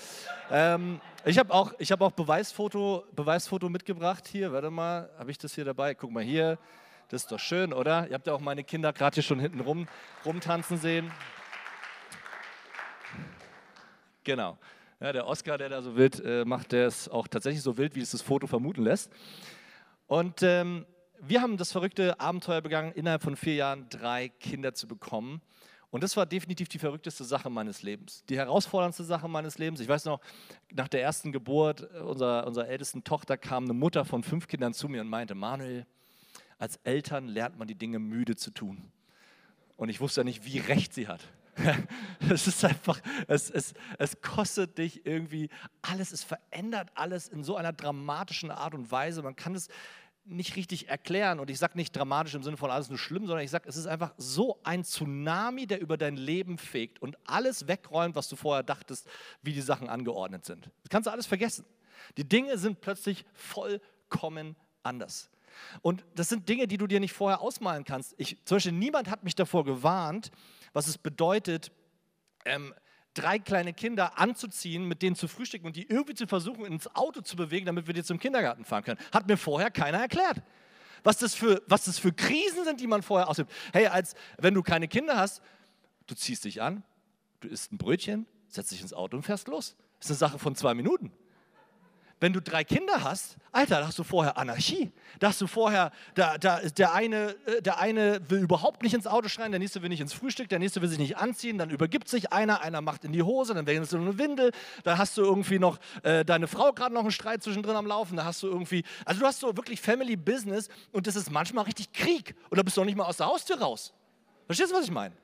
[0.51, 4.53] Ähm, ich habe auch, ich hab auch Beweisfoto, Beweisfoto mitgebracht hier.
[4.53, 5.93] Warte mal, habe ich das hier dabei?
[5.93, 6.57] Guck mal hier.
[7.09, 8.07] Das ist doch schön, oder?
[8.07, 9.87] Ihr habt ja auch meine Kinder gerade hier schon hinten rum,
[10.25, 11.11] rumtanzen sehen.
[14.23, 14.57] Genau.
[14.99, 17.95] Ja, der Oscar, der da so wild äh, macht, der ist auch tatsächlich so wild,
[17.95, 19.11] wie es das Foto vermuten lässt.
[20.07, 20.85] Und ähm,
[21.21, 25.41] wir haben das verrückte Abenteuer begangen, innerhalb von vier Jahren drei Kinder zu bekommen.
[25.91, 29.79] Und das war definitiv die verrückteste Sache meines Lebens, die herausforderndste Sache meines Lebens.
[29.79, 30.21] Ich weiß noch,
[30.71, 34.87] nach der ersten Geburt unserer, unserer ältesten Tochter kam eine Mutter von fünf Kindern zu
[34.87, 35.87] mir und meinte, Manuel,
[36.59, 38.91] als Eltern lernt man die Dinge müde zu tun.
[39.77, 41.21] Und ich wusste ja nicht, wie recht sie hat.
[42.29, 45.49] Es ist einfach, es, es, es kostet dich irgendwie
[45.81, 49.23] alles, es verändert alles in so einer dramatischen Art und Weise.
[49.23, 49.67] Man kann es
[50.29, 51.39] nicht richtig erklären.
[51.39, 53.75] Und ich sage nicht dramatisch im Sinne von alles nur schlimm, sondern ich sage, es
[53.75, 58.35] ist einfach so ein Tsunami, der über dein Leben fegt und alles wegräumt, was du
[58.35, 59.07] vorher dachtest,
[59.41, 60.69] wie die Sachen angeordnet sind.
[60.83, 61.65] Das kannst du alles vergessen.
[62.17, 65.29] Die Dinge sind plötzlich vollkommen anders.
[65.81, 68.13] Und das sind Dinge, die du dir nicht vorher ausmalen kannst.
[68.17, 70.31] Ich, zum Beispiel, niemand hat mich davor gewarnt,
[70.73, 71.71] was es bedeutet,
[72.45, 72.73] ähm,
[73.13, 77.21] drei kleine Kinder anzuziehen, mit denen zu frühstücken und die irgendwie zu versuchen, ins Auto
[77.21, 78.99] zu bewegen, damit wir die zum Kindergarten fahren können.
[79.11, 80.41] Hat mir vorher keiner erklärt.
[81.03, 83.51] Was das für, was das für Krisen sind, die man vorher ausübt.
[83.73, 85.41] Hey, als wenn du keine Kinder hast,
[86.07, 86.83] du ziehst dich an,
[87.39, 89.75] du isst ein Brötchen, setzt dich ins Auto und fährst los.
[89.99, 91.11] Das ist eine Sache von zwei Minuten.
[92.21, 94.91] Wenn du drei Kinder hast, Alter, da hast du vorher Anarchie.
[95.19, 99.07] Da hast du vorher, da, da, der, eine, äh, der eine will überhaupt nicht ins
[99.07, 101.69] Auto schreien, der nächste will nicht ins Frühstück, der nächste will sich nicht anziehen, dann
[101.69, 104.51] übergibt sich einer, einer macht in die Hose, dann wechselst du eine Windel,
[104.83, 108.17] dann hast du irgendwie noch äh, deine Frau gerade noch einen Streit zwischendrin am Laufen,
[108.17, 111.65] da hast du irgendwie, also du hast so wirklich Family Business und das ist manchmal
[111.65, 113.93] richtig Krieg und da bist du auch nicht mal aus der Haustür raus.
[114.45, 115.15] Verstehst du, was ich meine?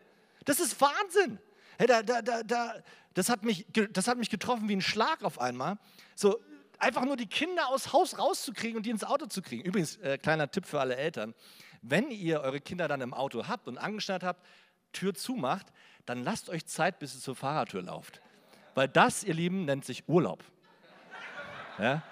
[0.45, 1.39] Das ist Wahnsinn.
[1.77, 2.75] Hey, da, da, da, da,
[3.13, 5.77] das, hat mich, das hat mich getroffen wie ein Schlag auf einmal.
[6.15, 6.39] So,
[6.79, 9.63] einfach nur die Kinder aus Haus rauszukriegen und die ins Auto zu kriegen.
[9.63, 11.33] Übrigens, äh, kleiner Tipp für alle Eltern,
[11.81, 14.45] wenn ihr eure Kinder dann im Auto habt und angeschnallt habt,
[14.91, 15.67] Tür zumacht,
[16.05, 18.21] dann lasst euch Zeit, bis ihr zur Fahrradtür lauft.
[18.73, 20.43] Weil das, ihr Lieben, nennt sich Urlaub.
[21.77, 22.03] Ja?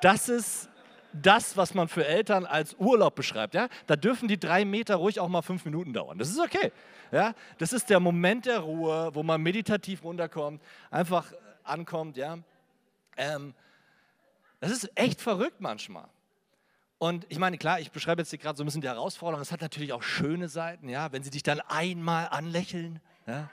[0.00, 0.68] Das ist
[1.12, 3.54] das, was man für Eltern als Urlaub beschreibt.
[3.54, 3.68] Ja?
[3.86, 6.18] Da dürfen die drei Meter ruhig auch mal fünf Minuten dauern.
[6.18, 6.72] Das ist okay.
[7.10, 7.34] Ja?
[7.58, 11.32] Das ist der Moment der Ruhe, wo man meditativ runterkommt, einfach
[11.64, 12.16] ankommt.
[12.16, 12.38] Ja?
[13.16, 13.54] Ähm,
[14.60, 16.08] das ist echt verrückt manchmal.
[16.98, 19.42] Und ich meine, klar, ich beschreibe jetzt hier gerade so ein bisschen die Herausforderung.
[19.42, 23.50] Es hat natürlich auch schöne Seiten, ja, wenn sie dich dann einmal anlächeln, ja,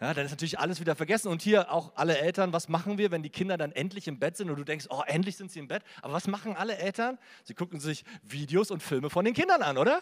[0.00, 1.28] ja, dann ist natürlich alles wieder vergessen.
[1.28, 4.36] Und hier auch alle Eltern, was machen wir, wenn die Kinder dann endlich im Bett
[4.36, 5.82] sind und du denkst, oh, endlich sind sie im Bett.
[6.02, 7.18] Aber was machen alle Eltern?
[7.44, 10.00] Sie gucken sich Videos und Filme von den Kindern an, oder?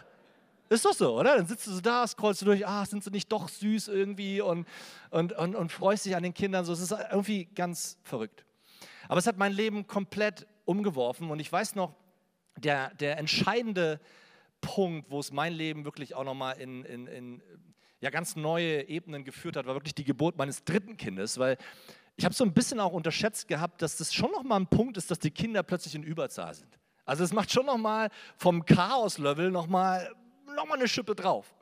[0.68, 1.36] Ist doch so, oder?
[1.36, 4.66] Dann sitzt du da, scrollst du durch, ah, sind sie nicht doch süß irgendwie und,
[5.10, 6.64] und, und, und freust dich an den Kindern.
[6.64, 8.44] So, es ist irgendwie ganz verrückt.
[9.08, 11.94] Aber es hat mein Leben komplett umgeworfen und ich weiß noch,
[12.56, 14.00] der, der entscheidende
[14.60, 17.42] Punkt, wo es mein Leben wirklich auch nochmal in, in, in
[18.00, 21.58] ja, ganz neue Ebenen geführt hat, war wirklich die Geburt meines dritten Kindes, weil
[22.16, 25.10] ich habe so ein bisschen auch unterschätzt gehabt, dass das schon nochmal ein Punkt ist,
[25.10, 26.78] dass die Kinder plötzlich in Überzahl sind.
[27.04, 30.10] Also es macht schon nochmal vom Chaos-Level nochmal
[30.54, 31.54] noch mal eine Schippe drauf.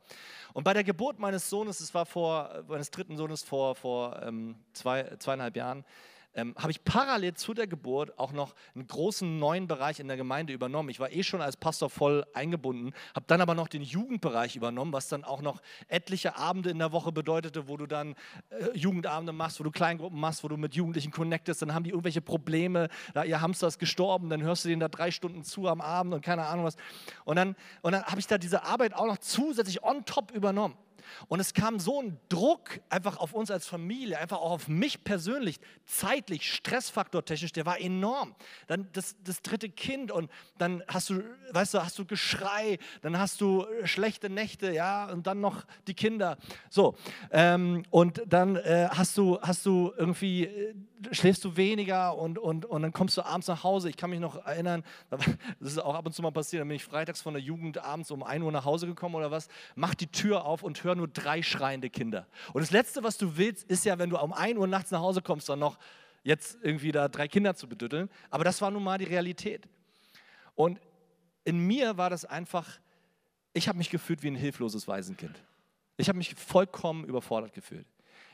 [0.53, 4.57] Und bei der Geburt meines Sohnes, es war vor, meines dritten Sohnes vor, vor ähm,
[4.75, 5.85] zwei, zweieinhalb Jahren,
[6.35, 10.17] ähm, habe ich parallel zu der Geburt auch noch einen großen neuen Bereich in der
[10.17, 10.89] Gemeinde übernommen.
[10.89, 14.93] Ich war eh schon als Pastor voll eingebunden, habe dann aber noch den Jugendbereich übernommen,
[14.93, 18.15] was dann auch noch etliche Abende in der Woche bedeutete, wo du dann
[18.51, 21.91] äh, Jugendabende machst, wo du Kleingruppen machst, wo du mit Jugendlichen connectest, dann haben die
[21.91, 25.69] irgendwelche Probleme, da ihr Hamster ist gestorben, dann hörst du denen da drei Stunden zu
[25.69, 26.77] am Abend und keine Ahnung was.
[27.25, 30.77] Und dann, und dann habe ich da diese Arbeit auch noch zusätzlich on top übernommen.
[31.29, 35.05] Und es kam so ein Druck einfach auf uns als Familie, einfach auch auf mich
[35.05, 38.35] persönlich, zeitlich, stressfaktortechnisch, der war enorm.
[38.67, 43.19] Dann das, das dritte Kind und dann hast du, weißt du, hast du Geschrei, dann
[43.19, 46.37] hast du schlechte Nächte, ja, und dann noch die Kinder.
[46.71, 46.95] So,
[47.31, 50.75] ähm, und dann äh, hast, du, hast du irgendwie, äh,
[51.11, 53.89] schläfst du weniger und, und, und dann kommst du abends nach Hause.
[53.89, 55.27] Ich kann mich noch erinnern, das
[55.61, 58.11] ist auch ab und zu mal passiert, dann bin ich freitags von der Jugend abends
[58.11, 61.09] um 1 Uhr nach Hause gekommen oder was, mach die Tür auf und hör nur
[61.09, 62.27] drei schreiende Kinder.
[62.53, 65.01] Und das Letzte, was du willst, ist ja, wenn du um 1 Uhr nachts nach
[65.01, 65.79] Hause kommst, dann noch
[66.23, 68.09] jetzt irgendwie da drei Kinder zu bedütteln.
[68.31, 69.69] Aber das war nun mal die Realität.
[70.55, 70.81] Und
[71.45, 72.79] in mir war das einfach,
[73.53, 75.43] ich habe mich gefühlt wie ein hilfloses Waisenkind.
[75.97, 77.87] Ich habe mich vollkommen überfordert gefühlt.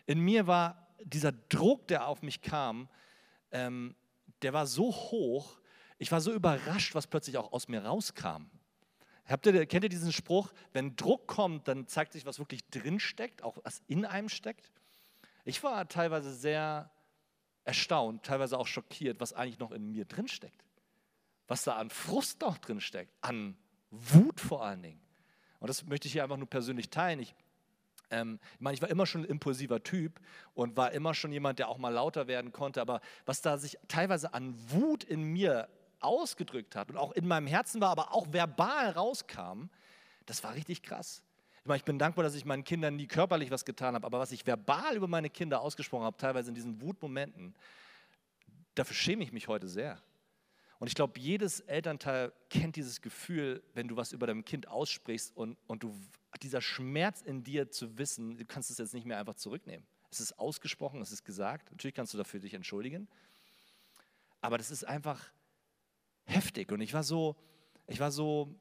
[0.07, 2.88] In mir war dieser Druck, der auf mich kam,
[3.51, 3.94] ähm,
[4.42, 5.59] der war so hoch,
[5.99, 8.47] ich war so überrascht, was plötzlich auch aus mir rauskam.
[9.29, 12.99] Habt ihr, kennt ihr diesen Spruch, wenn Druck kommt, dann zeigt sich, was wirklich drin
[12.99, 14.71] steckt, auch was in einem steckt?
[15.45, 16.91] Ich war teilweise sehr
[17.64, 20.64] erstaunt, teilweise auch schockiert, was eigentlich noch in mir drin steckt.
[21.47, 23.57] Was da an Frust noch drin steckt, an
[23.91, 25.01] Wut vor allen Dingen.
[25.61, 27.21] Und das möchte ich hier einfach nur persönlich teilen.
[27.21, 27.35] Ich,
[28.11, 30.21] ähm, ich meine, ich war immer schon ein impulsiver Typ
[30.55, 32.81] und war immer schon jemand, der auch mal lauter werden konnte.
[32.81, 35.69] Aber was da sich teilweise an Wut in mir
[36.00, 39.68] ausgedrückt hat und auch in meinem Herzen war, aber auch verbal rauskam,
[40.26, 41.22] das war richtig krass.
[41.61, 44.18] Ich meine, ich bin dankbar, dass ich meinen Kindern nie körperlich was getan habe, aber
[44.18, 47.54] was ich verbal über meine Kinder ausgesprochen habe, teilweise in diesen Wutmomenten,
[48.74, 50.00] dafür schäme ich mich heute sehr.
[50.78, 55.37] Und ich glaube, jedes Elternteil kennt dieses Gefühl, wenn du was über dein Kind aussprichst
[55.37, 55.94] und, und du,
[56.40, 59.84] dieser Schmerz in dir zu wissen, du kannst es jetzt nicht mehr einfach zurücknehmen.
[60.11, 61.70] Es ist ausgesprochen, es ist gesagt.
[61.72, 63.08] Natürlich kannst du dafür dich entschuldigen.
[64.40, 65.20] Aber das ist einfach,
[66.29, 66.71] heftig.
[66.73, 67.37] Und ich war so,
[67.87, 68.55] ich war so,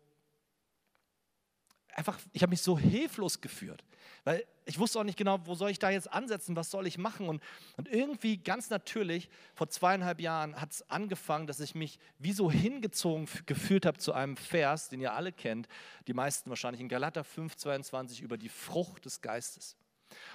[1.97, 3.83] einfach, ich habe mich so hilflos geführt,
[4.23, 6.97] weil ich wusste auch nicht genau, wo soll ich da jetzt ansetzen, was soll ich
[6.97, 7.27] machen?
[7.27, 7.41] Und,
[7.77, 12.51] und irgendwie ganz natürlich, vor zweieinhalb Jahren hat es angefangen, dass ich mich wie so
[12.51, 15.67] hingezogen gefühlt habe zu einem Vers, den ihr alle kennt,
[16.07, 19.75] die meisten wahrscheinlich in Galater 5, 22 über die Frucht des Geistes.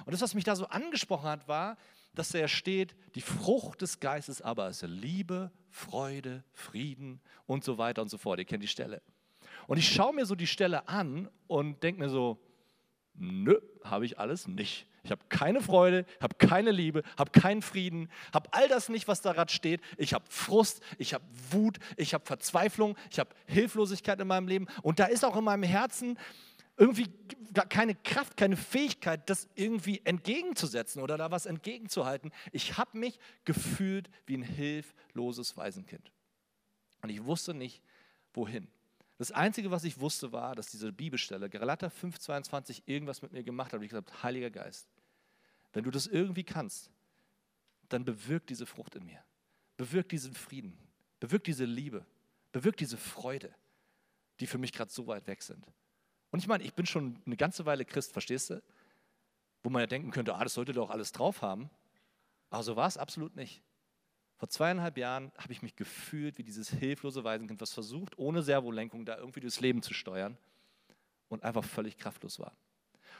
[0.04, 1.76] Und das, was mich da so angesprochen hat, war,
[2.14, 8.02] dass er steht, die Frucht des Geistes aber ist Liebe, Freude, Frieden und so weiter
[8.02, 8.38] und so fort.
[8.38, 9.02] Ihr kennt die Stelle.
[9.66, 12.38] Und ich schaue mir so die Stelle an und denke mir so,
[13.14, 14.86] nö, habe ich alles nicht.
[15.04, 19.20] Ich habe keine Freude, habe keine Liebe, habe keinen Frieden, habe all das nicht, was
[19.20, 19.80] da gerade steht.
[19.96, 24.68] Ich habe Frust, ich habe Wut, ich habe Verzweiflung, ich habe Hilflosigkeit in meinem Leben.
[24.82, 26.18] Und da ist auch in meinem Herzen
[26.76, 27.08] irgendwie
[27.68, 32.32] keine Kraft, keine Fähigkeit, das irgendwie entgegenzusetzen oder da was entgegenzuhalten.
[32.50, 36.10] Ich habe mich gefühlt wie ein hilfloses Waisenkind.
[37.02, 37.82] Und ich wusste nicht,
[38.32, 38.68] wohin.
[39.18, 43.72] Das Einzige, was ich wusste, war, dass diese Bibelstelle, Galater 5,22, irgendwas mit mir gemacht
[43.72, 43.78] hat.
[43.78, 44.88] Und ich gesagt, Heiliger Geist,
[45.72, 46.90] wenn du das irgendwie kannst,
[47.88, 49.22] dann bewirkt diese Frucht in mir.
[49.76, 50.76] Bewirkt diesen Frieden.
[51.20, 52.06] Bewirkt diese Liebe.
[52.50, 53.54] Bewirkt diese Freude,
[54.40, 55.66] die für mich gerade so weit weg sind.
[56.32, 58.62] Und ich meine, ich bin schon eine ganze Weile Christ, verstehst du?
[59.62, 61.70] Wo man ja denken könnte, ah, das sollte doch alles drauf haben.
[62.50, 63.62] Aber so war es absolut nicht.
[64.38, 69.04] Vor zweieinhalb Jahren habe ich mich gefühlt wie dieses hilflose Waisenkind, was versucht, ohne Servolenkung
[69.04, 70.36] da irgendwie durchs Leben zu steuern
[71.28, 72.52] und einfach völlig kraftlos war.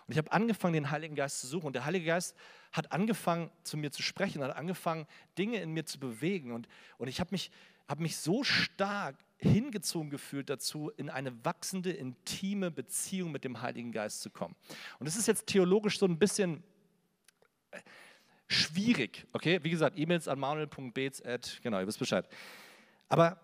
[0.06, 1.66] Und ich habe angefangen, den Heiligen Geist zu suchen.
[1.66, 2.34] Und der Heilige Geist
[2.72, 5.06] hat angefangen, zu mir zu sprechen, hat angefangen,
[5.38, 6.50] Dinge in mir zu bewegen.
[6.50, 6.66] Und,
[6.98, 7.50] und ich habe mich,
[7.86, 13.92] hab mich so stark hingezogen gefühlt dazu, in eine wachsende, intime Beziehung mit dem Heiligen
[13.92, 14.54] Geist zu kommen.
[14.98, 16.62] Und das ist jetzt theologisch so ein bisschen
[17.72, 17.80] äh,
[18.46, 19.58] schwierig, okay?
[19.62, 21.22] Wie gesagt, E-Mails an manuel.bets,
[21.62, 22.28] genau, ihr wisst Bescheid.
[23.08, 23.40] Aber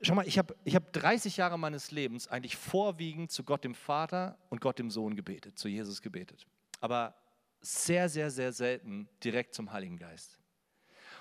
[0.00, 3.74] schau mal, ich habe ich hab 30 Jahre meines Lebens eigentlich vorwiegend zu Gott dem
[3.74, 6.46] Vater und Gott dem Sohn gebetet, zu Jesus gebetet.
[6.80, 7.14] Aber
[7.60, 10.38] sehr, sehr, sehr selten direkt zum Heiligen Geist.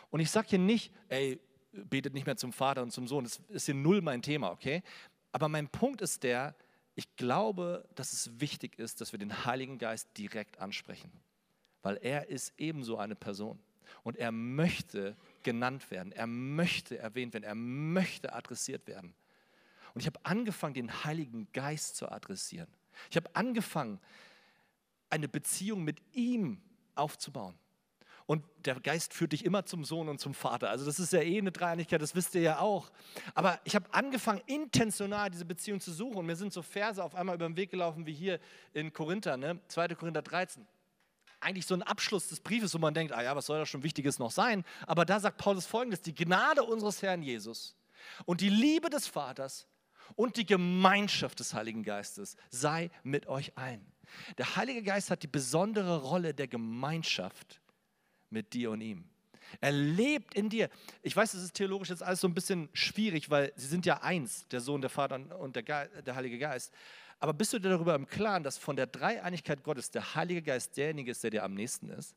[0.10, 1.40] Und ich sage hier nicht, ey,
[1.86, 3.24] betet nicht mehr zum Vater und zum Sohn.
[3.24, 4.84] Das ist hier null mein Thema, okay?
[5.32, 6.56] Aber mein Punkt ist der,
[6.96, 11.12] ich glaube, dass es wichtig ist, dass wir den Heiligen Geist direkt ansprechen,
[11.84, 13.60] weil er ist ebenso eine Person
[14.04, 19.14] und er möchte genannt werden, er möchte erwähnt werden, er möchte adressiert werden.
[19.94, 22.68] Und ich habe angefangen, den Heiligen Geist zu adressieren.
[23.10, 24.00] Ich habe angefangen,
[25.10, 26.62] eine Beziehung mit ihm
[26.96, 27.56] aufzubauen.
[28.28, 30.70] Und der Geist führt dich immer zum Sohn und zum Vater.
[30.70, 32.92] Also das ist ja eh eine Dreieinigkeit, das wisst ihr ja auch.
[33.34, 36.18] Aber ich habe angefangen, intentional diese Beziehung zu suchen.
[36.18, 38.40] Und mir sind so Verse auf einmal über den Weg gelaufen, wie hier
[38.74, 39.60] in Korinther, ne?
[39.70, 39.88] 2.
[39.96, 40.68] Korinther 13
[41.40, 43.84] eigentlich so ein Abschluss des Briefes, wo man denkt, ah ja, was soll da schon
[43.84, 44.64] Wichtiges noch sein?
[44.88, 47.76] Aber da sagt Paulus folgendes, die Gnade unseres Herrn Jesus
[48.26, 49.68] und die Liebe des Vaters
[50.16, 53.86] und die Gemeinschaft des Heiligen Geistes sei mit euch allen.
[54.38, 57.62] Der Heilige Geist hat die besondere Rolle der Gemeinschaft
[58.30, 59.06] mit dir und ihm.
[59.62, 60.70] Er lebt in dir.
[61.02, 64.02] Ich weiß, das ist theologisch jetzt alles so ein bisschen schwierig, weil sie sind ja
[64.02, 66.74] eins, der Sohn, der Vater und der, Geist, der Heilige Geist.
[67.20, 70.78] Aber bist du dir darüber im Klaren, dass von der Dreieinigkeit Gottes der Heilige Geist
[70.78, 72.16] derjenige ist, der dir am nächsten ist?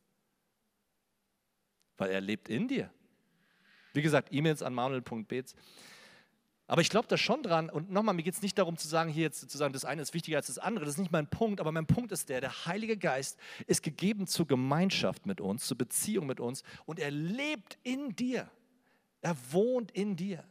[1.96, 2.92] Weil er lebt in dir.
[3.92, 5.54] Wie gesagt, E-Mails an manuel.bets.
[6.70, 7.68] Aber ich glaube da schon dran.
[7.68, 10.02] Und nochmal, mir geht es nicht darum zu sagen, hier jetzt zu sagen, das eine
[10.02, 10.84] ist wichtiger als das andere.
[10.84, 11.60] Das ist nicht mein Punkt.
[11.60, 15.76] Aber mein Punkt ist der, der Heilige Geist ist gegeben zur Gemeinschaft mit uns, zur
[15.76, 16.62] Beziehung mit uns.
[16.86, 18.48] Und er lebt in dir.
[19.20, 20.44] Er wohnt in dir.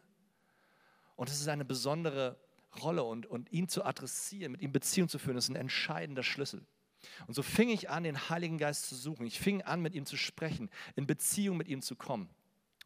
[1.15, 2.35] Und das ist eine besondere
[2.83, 6.65] Rolle und, und ihn zu adressieren, mit ihm Beziehung zu führen, ist ein entscheidender Schlüssel.
[7.27, 9.25] Und so fing ich an, den Heiligen Geist zu suchen.
[9.25, 12.29] Ich fing an, mit ihm zu sprechen, in Beziehung mit ihm zu kommen.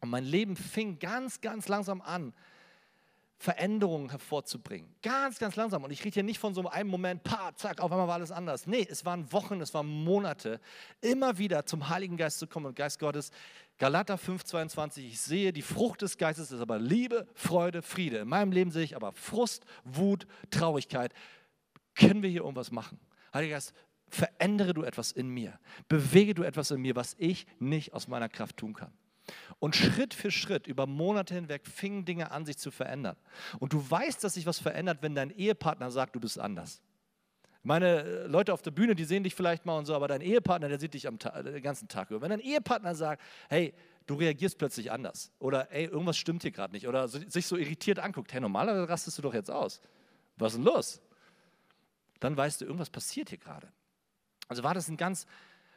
[0.00, 2.32] Und mein Leben fing ganz, ganz langsam an,
[3.44, 4.88] Veränderungen hervorzubringen.
[5.02, 5.84] Ganz, ganz langsam.
[5.84, 8.32] Und ich rede hier nicht von so einem Moment, pa, zack, auf einmal war alles
[8.32, 8.66] anders.
[8.66, 10.60] Nee, es waren Wochen, es waren Monate,
[11.02, 13.30] immer wieder zum Heiligen Geist zu kommen und Geist Gottes.
[13.76, 18.16] Galater 5,22, ich sehe, die Frucht des Geistes ist aber Liebe, Freude, Friede.
[18.20, 21.12] In meinem Leben sehe ich aber Frust, Wut, Traurigkeit.
[21.94, 22.98] Können wir hier irgendwas machen?
[23.34, 23.74] Heiliger Geist,
[24.08, 25.58] verändere du etwas in mir.
[25.88, 28.92] Bewege du etwas in mir, was ich nicht aus meiner Kraft tun kann.
[29.58, 33.16] Und Schritt für Schritt, über Monate hinweg, fingen Dinge an, sich zu verändern.
[33.58, 36.80] Und du weißt, dass sich was verändert, wenn dein Ehepartner sagt, du bist anders.
[37.62, 40.20] Meine äh, Leute auf der Bühne, die sehen dich vielleicht mal und so, aber dein
[40.20, 42.20] Ehepartner, der sieht dich am Ta den ganzen Tag über.
[42.20, 43.72] Wenn dein Ehepartner sagt, hey,
[44.06, 47.98] du reagierst plötzlich anders oder hey, irgendwas stimmt hier gerade nicht oder sich so irritiert
[47.98, 49.80] anguckt, hey, normalerweise rastest du doch jetzt aus.
[50.36, 51.00] Was ist denn los?
[52.20, 53.72] Dann weißt du, irgendwas passiert hier gerade.
[54.48, 55.26] Also war das ein ganz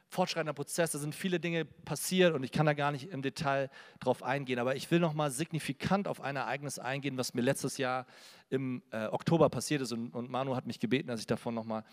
[0.09, 3.69] fortschreitender Prozess, da sind viele Dinge passiert und ich kann da gar nicht im Detail
[3.99, 7.77] drauf eingehen, aber ich will noch mal signifikant auf ein Ereignis eingehen, was mir letztes
[7.77, 8.05] Jahr
[8.49, 11.65] im äh, Oktober passiert ist und, und, Manu hat mich gebeten, dass ich davon noch
[11.65, 11.83] mal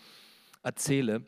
[0.63, 1.25] erzähle.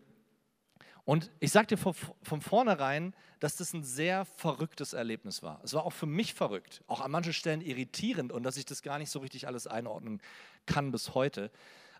[1.04, 5.62] Und ich dir von, von vornherein, dass das ein sehr verrücktes Erlebnis war.
[5.64, 8.82] Es war auch für mich verrückt, auch an manchen Stellen irritierend und dass ich das
[8.82, 10.22] gar nicht so richtig alles einordnen
[10.66, 11.52] kann bis heute.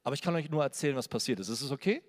[0.04, 1.50] Aber ich kann euch nur erzählen, was passiert ist.
[1.50, 2.02] Ist es okay?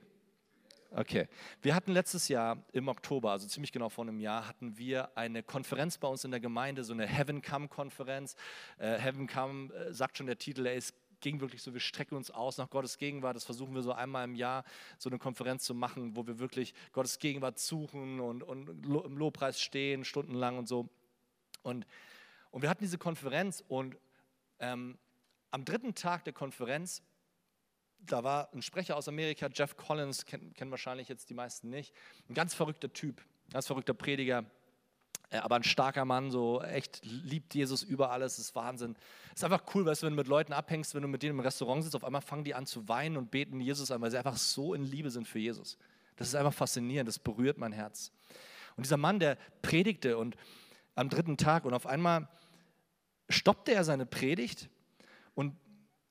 [0.90, 1.28] Okay.
[1.60, 5.42] Wir hatten letztes Jahr im Oktober, also ziemlich genau vor einem Jahr, hatten wir eine
[5.42, 8.36] Konferenz bei uns in der Gemeinde, so eine Heaven Come-Konferenz.
[8.78, 12.30] Äh, Heaven Come äh, sagt schon der Titel, ist ging wirklich so, wir strecken uns
[12.30, 13.36] aus nach Gottes Gegenwart.
[13.36, 14.64] Das versuchen wir so einmal im Jahr,
[14.98, 19.60] so eine Konferenz zu machen, wo wir wirklich Gottes Gegenwart suchen und, und im Lobpreis
[19.60, 20.88] stehen, stundenlang und so.
[21.62, 21.86] Und,
[22.50, 23.96] und wir hatten diese Konferenz und
[24.60, 24.96] ähm,
[25.50, 27.02] am dritten Tag der Konferenz
[28.00, 31.94] da war ein Sprecher aus Amerika, Jeff Collins, kennen, kennen wahrscheinlich jetzt die meisten nicht.
[32.28, 34.44] Ein ganz verrückter Typ, ganz verrückter Prediger,
[35.30, 38.96] äh, aber ein starker Mann, so echt liebt Jesus über alles, ist Wahnsinn.
[39.34, 41.40] Ist einfach cool, weißt du, wenn du mit Leuten abhängst, wenn du mit denen im
[41.40, 44.18] Restaurant sitzt, auf einmal fangen die an zu weinen und beten Jesus an, weil sie
[44.18, 45.78] einfach so in Liebe sind für Jesus.
[46.16, 48.10] Das ist einfach faszinierend, das berührt mein Herz.
[48.76, 50.36] Und dieser Mann, der predigte und
[50.94, 52.28] am dritten Tag und auf einmal
[53.28, 54.68] stoppte er seine Predigt
[55.34, 55.54] und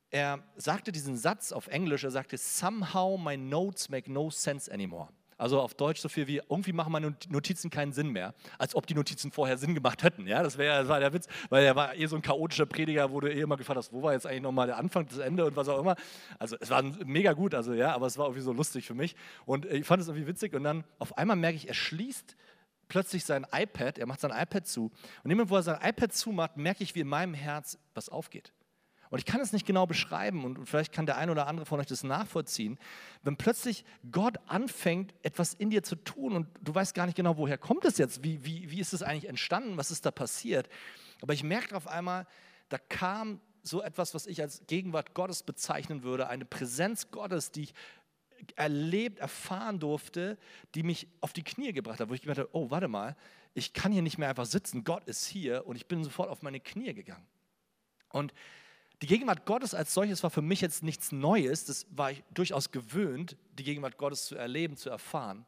[0.09, 5.09] er sagte diesen Satz auf Englisch, er sagte, somehow my notes make no sense anymore.
[5.39, 8.87] Also auf Deutsch so viel wie, irgendwie machen meine Notizen keinen Sinn mehr, als ob
[8.87, 10.25] die Notizen vorher Sinn gemacht hätten.
[10.25, 13.11] Ja, das, wär, das war der Witz, weil er war eh so ein chaotischer Prediger,
[13.11, 15.45] wo du eh immer gefragt hast, wo war jetzt eigentlich nochmal der Anfang, das Ende
[15.45, 15.95] und was auch immer.
[16.39, 19.15] Also es war mega gut, also ja, aber es war irgendwie so lustig für mich.
[19.45, 22.35] Und ich fand es irgendwie witzig und dann auf einmal merke ich, er schließt
[22.87, 24.85] plötzlich sein iPad, er macht sein iPad zu.
[25.23, 28.53] Und Moment, wo er sein iPad zumacht, merke ich, wie in meinem Herz was aufgeht.
[29.09, 31.79] Und ich kann es nicht genau beschreiben und vielleicht kann der eine oder andere von
[31.79, 32.77] euch das nachvollziehen,
[33.23, 37.37] wenn plötzlich Gott anfängt, etwas in dir zu tun und du weißt gar nicht genau,
[37.37, 40.67] woher kommt es jetzt, wie, wie, wie ist es eigentlich entstanden, was ist da passiert.
[41.21, 42.27] Aber ich merke auf einmal,
[42.69, 47.63] da kam so etwas, was ich als Gegenwart Gottes bezeichnen würde, eine Präsenz Gottes, die
[47.63, 47.73] ich
[48.55, 50.37] erlebt, erfahren durfte,
[50.75, 53.15] die mich auf die Knie gebracht hat, wo ich gedacht habe, oh, warte mal,
[53.53, 56.43] ich kann hier nicht mehr einfach sitzen, Gott ist hier und ich bin sofort auf
[56.43, 57.25] meine Knie gegangen.
[58.09, 58.33] Und
[59.01, 62.71] die Gegenwart Gottes als solches war für mich jetzt nichts Neues, das war ich durchaus
[62.71, 65.45] gewöhnt, die Gegenwart Gottes zu erleben, zu erfahren.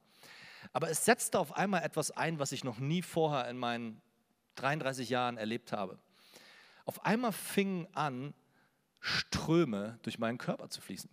[0.73, 4.01] Aber es setzte auf einmal etwas ein, was ich noch nie vorher in meinen
[4.55, 5.97] 33 Jahren erlebt habe.
[6.85, 8.33] Auf einmal fingen an,
[8.99, 11.09] Ströme durch meinen Körper zu fließen.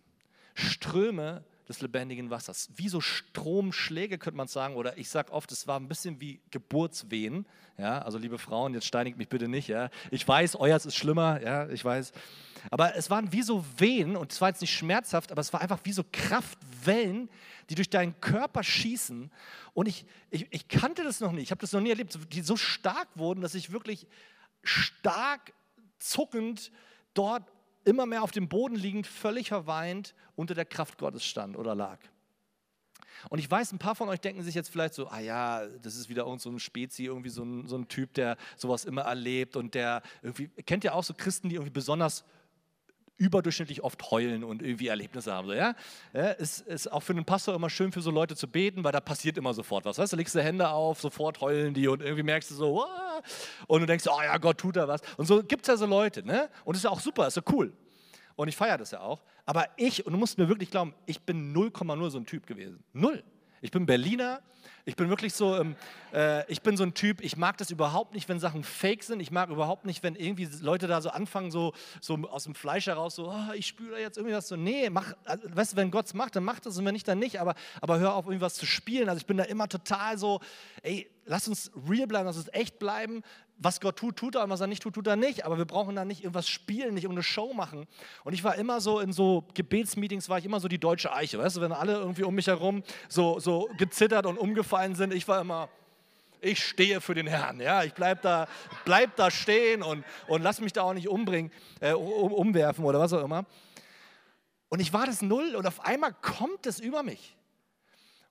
[0.53, 2.69] Ströme des lebendigen Wassers.
[2.75, 6.39] Wie so Stromschläge könnte man sagen, oder ich sage oft, es war ein bisschen wie
[6.51, 7.45] Geburtswehen.
[7.77, 9.67] Ja, also liebe Frauen, jetzt steinigt mich bitte nicht.
[9.67, 11.41] Ja, ich weiß, euer ist schlimmer.
[11.41, 12.11] Ja, ich weiß.
[12.71, 15.61] Aber es waren wie so Wehen und es war jetzt nicht schmerzhaft, aber es war
[15.61, 17.29] einfach wie so Kraftwellen,
[17.69, 19.31] die durch deinen Körper schießen.
[19.73, 21.41] Und ich, ich, ich kannte das noch nie.
[21.41, 24.07] Ich habe das noch nie erlebt, die so stark wurden, dass ich wirklich
[24.63, 25.53] stark
[25.99, 26.71] zuckend
[27.13, 27.43] dort
[27.87, 31.99] immer mehr auf dem Boden liegend, völlig verweint unter der Kraft Gottes stand oder lag.
[33.29, 35.95] Und ich weiß, ein paar von euch denken sich jetzt vielleicht so, ah ja, das
[35.95, 39.03] ist wieder irgend so ein Spezi, irgendwie so ein, so ein Typ, der sowas immer
[39.03, 42.23] erlebt und der irgendwie, kennt ihr auch so Christen, die irgendwie besonders
[43.17, 45.47] überdurchschnittlich oft heulen und irgendwie Erlebnisse haben.
[45.47, 45.75] So, ja?
[46.13, 48.91] ja es ist auch für einen Pastor immer schön, für so Leute zu beten, weil
[48.91, 49.97] da passiert immer sofort was.
[49.97, 53.21] Weißt du, legst du Hände auf, sofort heulen die und irgendwie merkst du so, Wah!
[53.67, 55.01] und du denkst, oh ja, Gott tut da was.
[55.17, 56.23] Und so gibt es ja so Leute.
[56.23, 56.49] Ne?
[56.63, 57.73] Und das ist ja auch super, ist ja cool.
[58.35, 59.23] Und ich feiere das ja auch.
[59.45, 62.83] Aber ich, und du musst mir wirklich glauben, ich bin 0,0 so ein Typ gewesen.
[62.93, 63.23] Null.
[63.61, 64.41] Ich bin Berliner,
[64.87, 65.75] ich bin wirklich so, ähm,
[66.13, 69.19] äh, ich bin so ein Typ, ich mag das überhaupt nicht, wenn Sachen fake sind.
[69.19, 72.87] Ich mag überhaupt nicht, wenn irgendwie Leute da so anfangen, so, so aus dem Fleisch
[72.87, 74.47] heraus, so, oh, ich spüre jetzt irgendwie was.
[74.47, 76.93] So, nee, mach, also, weißt du, wenn Gott es macht, dann macht es und wenn
[76.93, 77.41] nicht, dann nicht.
[77.41, 79.09] Aber, aber hör auf, irgendwas zu spielen.
[79.09, 80.39] Also ich bin da immer total so,
[80.83, 83.23] ey, lass uns real bleiben, lass uns echt bleiben
[83.59, 85.45] was Gott tut, tut er und was er nicht tut, tut er nicht.
[85.45, 87.87] Aber wir brauchen da nicht irgendwas spielen, nicht irgendeine Show machen.
[88.23, 91.39] Und ich war immer so in so Gebetsmeetings, war ich immer so die deutsche Eiche.
[91.39, 95.27] Weißt du, wenn alle irgendwie um mich herum so, so gezittert und umgefallen sind, ich
[95.27, 95.69] war immer,
[96.39, 97.59] ich stehe für den Herrn.
[97.59, 98.47] Ja, ich bleib da,
[98.85, 102.99] bleib da stehen und, und lass mich da auch nicht umbringen, äh, um, umwerfen oder
[102.99, 103.45] was auch immer.
[104.69, 107.36] Und ich war das null und auf einmal kommt es über mich.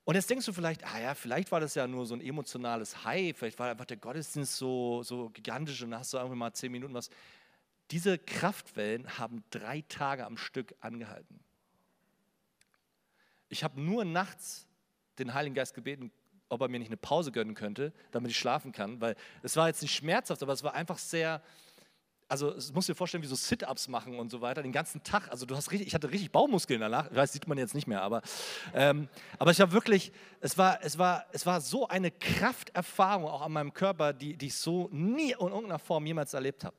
[0.06, 3.04] Und jetzt denkst du vielleicht, ah ja, vielleicht war das ja nur so ein emotionales
[3.04, 6.70] High, vielleicht war einfach der Gottesdienst so, so gigantisch und hast du irgendwie mal zehn
[6.70, 7.10] Minuten was.
[7.90, 11.40] Diese Kraftwellen haben drei Tage am Stück angehalten.
[13.48, 14.68] Ich habe nur nachts
[15.18, 16.12] den Heiligen Geist gebeten,
[16.50, 19.66] ob er mir nicht eine Pause gönnen könnte, damit ich schlafen kann, weil es war
[19.66, 21.42] jetzt nicht schmerzhaft, aber es war einfach sehr,
[22.28, 25.02] also es musst du dir vorstellen, wie so Sit-Ups machen und so weiter, den ganzen
[25.02, 25.30] Tag.
[25.30, 28.02] Also du hast richtig, ich hatte richtig Baumuskeln danach, das sieht man jetzt nicht mehr,
[28.02, 28.22] aber,
[28.74, 29.08] ähm,
[29.38, 33.52] aber ich habe wirklich, es war, es, war, es war so eine Krafterfahrung auch an
[33.52, 36.76] meinem Körper, die, die ich so nie in irgendeiner Form jemals erlebt habe.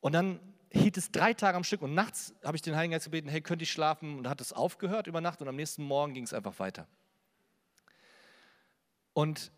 [0.00, 3.04] Und dann hielt es drei Tage am Stück und nachts habe ich den Heiligen Geist
[3.04, 4.18] gebeten, hey, könnte ich schlafen?
[4.18, 6.86] Und hat es aufgehört über Nacht und am nächsten Morgen ging es einfach weiter.
[9.12, 9.52] Und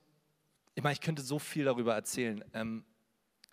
[0.74, 2.42] ich meine, ich könnte so viel darüber erzählen.
[2.54, 2.84] Ähm,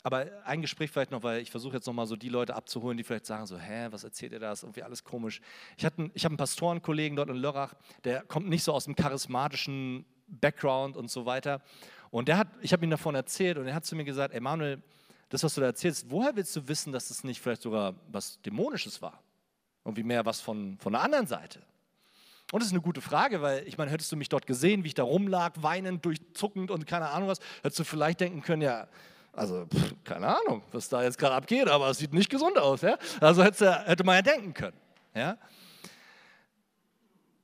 [0.04, 3.04] aber ein Gespräch vielleicht noch, weil ich versuche jetzt nochmal so die Leute abzuholen, die
[3.04, 5.41] vielleicht sagen so, hä, was erzählt ihr da, ist irgendwie alles komisch.
[5.78, 7.74] Ich, hatte, ich habe einen Pastorenkollegen dort in Lörrach,
[8.04, 11.62] der kommt nicht so aus dem charismatischen Background und so weiter.
[12.12, 14.82] Und der hat, ich habe ihm davon erzählt und er hat zu mir gesagt, Emanuel,
[15.30, 18.41] das, was du da erzählst, woher willst du wissen, dass das nicht vielleicht sogar was
[18.41, 19.22] Dämonisches war?
[19.86, 21.62] Irgendwie mehr was von, von der anderen Seite.
[22.52, 24.88] Und das ist eine gute Frage, weil ich meine, hättest du mich dort gesehen, wie
[24.88, 28.88] ich da rumlag, weinend, durchzuckend und keine Ahnung was, hättest du vielleicht denken können, ja,
[29.40, 32.82] also, pff, keine Ahnung, was da jetzt gerade abgeht, aber es sieht nicht gesund aus.
[32.82, 32.98] Ja?
[33.22, 34.78] Also hätte, hätte man ja denken können.
[35.16, 35.38] Ja?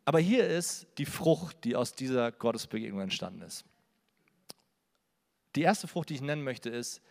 [0.04, 3.64] Aber hier ist die Frucht, die aus dieser Gottesbegegnung entstanden ist.
[5.56, 7.02] Die erste Frucht, die ich nennen möchte, ist,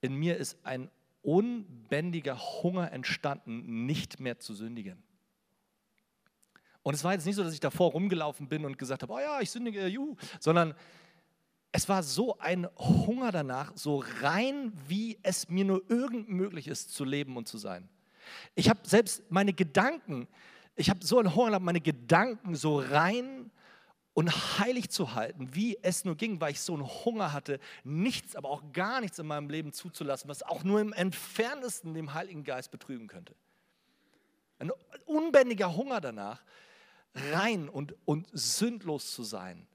[0.00, 5.02] in mir ist ein unbändiger Hunger entstanden, nicht mehr zu sündigen.
[6.82, 9.18] Und es war jetzt nicht so, dass ich davor rumgelaufen bin und gesagt habe, oh
[9.18, 10.74] ja, ich sündige, juhu, sondern
[11.76, 16.94] es war so ein Hunger danach, so rein, wie es mir nur irgend möglich ist,
[16.94, 17.88] zu leben und zu sein.
[18.54, 20.28] Ich habe selbst meine Gedanken,
[20.76, 23.50] ich habe so einen Hunger gehabt, meine Gedanken so rein
[24.12, 28.36] und heilig zu halten, wie es nur ging, weil ich so einen Hunger hatte, nichts,
[28.36, 32.44] aber auch gar nichts in meinem Leben zuzulassen, was auch nur im entferntesten dem Heiligen
[32.44, 33.34] Geist betrügen könnte.
[34.60, 34.70] Ein
[35.06, 36.40] unbändiger Hunger danach,
[37.32, 39.66] rein und, und sündlos zu sein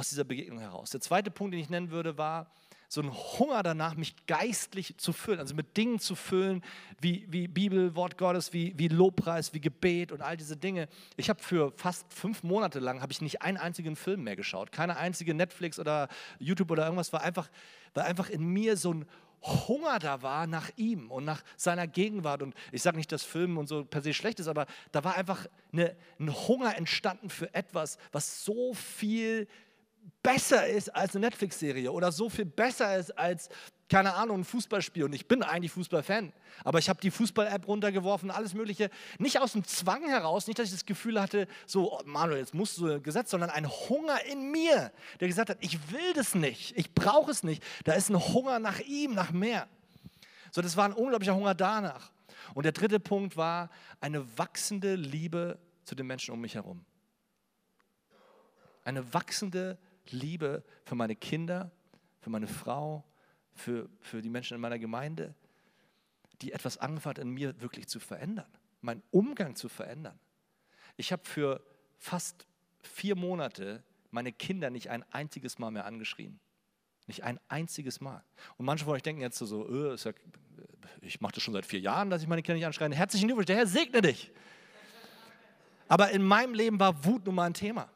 [0.00, 0.90] aus dieser Begegnung heraus.
[0.90, 2.50] Der zweite Punkt, den ich nennen würde, war
[2.88, 6.64] so ein Hunger danach, mich geistlich zu füllen, also mit Dingen zu füllen,
[7.00, 10.88] wie, wie Bibel, Wort Gottes, wie, wie Lobpreis, wie Gebet und all diese Dinge.
[11.16, 14.96] Ich habe für fast fünf Monate lang, ich nicht einen einzigen Film mehr geschaut, keine
[14.96, 17.48] einzige Netflix oder YouTube oder irgendwas, war einfach,
[17.92, 19.06] weil einfach in mir so ein
[19.42, 22.42] Hunger da war nach ihm und nach seiner Gegenwart.
[22.42, 25.16] Und ich sage nicht, dass Filmen und so per se schlecht ist, aber da war
[25.16, 29.46] einfach eine, ein Hunger entstanden für etwas, was so viel
[30.22, 33.48] besser ist als eine Netflix-Serie oder so viel besser ist als,
[33.88, 35.04] keine Ahnung, ein Fußballspiel.
[35.04, 36.32] Und ich bin eigentlich Fußballfan.
[36.62, 38.90] Aber ich habe die Fußball-App runtergeworfen, alles Mögliche.
[39.18, 42.54] Nicht aus dem Zwang heraus, nicht, dass ich das Gefühl hatte, so, oh Manuel, jetzt
[42.54, 46.76] musst du Gesetz, sondern ein Hunger in mir, der gesagt hat, ich will das nicht,
[46.76, 47.62] ich brauche es nicht.
[47.84, 49.68] Da ist ein Hunger nach ihm, nach mehr.
[50.52, 52.10] So, das war ein unglaublicher Hunger danach.
[52.54, 53.70] Und der dritte Punkt war
[54.00, 56.84] eine wachsende Liebe zu den Menschen um mich herum.
[58.84, 61.70] Eine wachsende Liebe für meine Kinder,
[62.20, 63.04] für meine Frau,
[63.52, 65.34] für, für die Menschen in meiner Gemeinde,
[66.42, 68.50] die etwas angefangen hat, in mir wirklich zu verändern,
[68.80, 70.18] meinen Umgang zu verändern.
[70.96, 71.62] Ich habe für
[71.98, 72.46] fast
[72.82, 76.40] vier Monate meine Kinder nicht ein einziges Mal mehr angeschrien.
[77.06, 78.22] Nicht ein einziges Mal.
[78.56, 80.12] Und manche von euch denken jetzt so, äh, ja,
[81.00, 82.94] ich mache das schon seit vier Jahren, dass ich meine Kinder nicht anschreie.
[82.94, 84.32] Herzlichen Glückwunsch, der Herr segne dich.
[85.88, 87.90] Aber in meinem Leben war Wut nun mal ein Thema.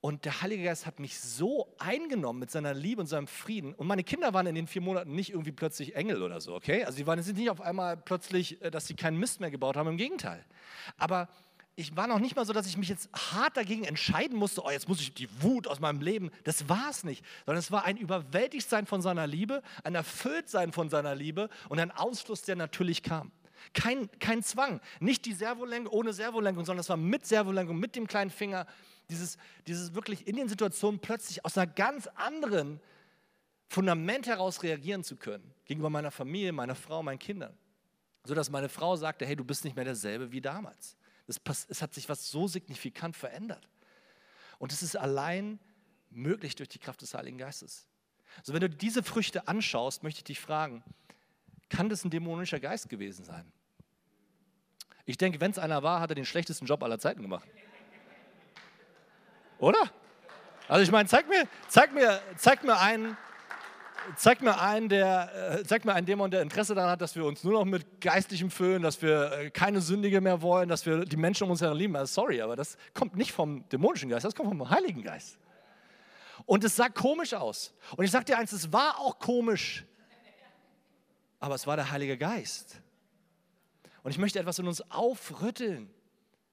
[0.00, 3.74] Und der Heilige Geist hat mich so eingenommen mit seiner Liebe und seinem Frieden.
[3.74, 6.84] Und meine Kinder waren in den vier Monaten nicht irgendwie plötzlich Engel oder so, okay?
[6.84, 9.76] Also sie waren jetzt nicht auf einmal plötzlich, äh, dass sie keinen Mist mehr gebaut
[9.76, 10.44] haben, im Gegenteil.
[10.96, 11.28] Aber
[11.76, 14.70] ich war noch nicht mal so, dass ich mich jetzt hart dagegen entscheiden musste, oh,
[14.70, 16.30] jetzt muss ich die Wut aus meinem Leben.
[16.44, 20.88] Das war es nicht, sondern es war ein Überwältigtsein von seiner Liebe, ein Erfülltsein von
[20.88, 23.32] seiner Liebe und ein Ausfluss, der natürlich kam.
[23.72, 28.06] Kein, kein Zwang, nicht die Servolenkung ohne Servolenkung, sondern es war mit Servolenkung, mit dem
[28.06, 28.66] kleinen Finger,
[29.08, 32.80] dieses, dieses wirklich in den Situationen plötzlich aus einer ganz anderen
[33.68, 37.56] Fundament heraus reagieren zu können, gegenüber meiner Familie, meiner Frau, meinen Kindern.
[38.24, 40.96] Sodass meine Frau sagte, hey, du bist nicht mehr derselbe wie damals.
[41.26, 43.68] Es, es hat sich was so signifikant verändert.
[44.58, 45.58] Und es ist allein
[46.10, 47.86] möglich durch die Kraft des Heiligen Geistes.
[48.42, 50.82] So, wenn du diese Früchte anschaust, möchte ich dich fragen,
[51.70, 53.50] kann das ein dämonischer Geist gewesen sein?
[55.06, 57.48] Ich denke, wenn es einer war, hat er den schlechtesten Job aller Zeiten gemacht.
[59.58, 59.90] Oder?
[60.68, 63.16] Also ich meine, zeig mir, zeig mir, zeig mir einen,
[64.16, 67.24] zeig mir einen, der, äh, zeig mir einen Dämon, der Interesse daran hat, dass wir
[67.24, 71.04] uns nur noch mit Geistlichem füllen, dass wir äh, keine Sündige mehr wollen, dass wir
[71.04, 71.96] die Menschen um uns herum lieben.
[71.96, 75.38] Also sorry, aber das kommt nicht vom dämonischen Geist, das kommt vom Heiligen Geist.
[76.46, 77.74] Und es sah komisch aus.
[77.96, 79.84] Und ich sag dir eins, es war auch komisch,
[81.40, 82.80] aber es war der Heilige Geist.
[84.02, 85.90] Und ich möchte etwas in uns aufrütteln.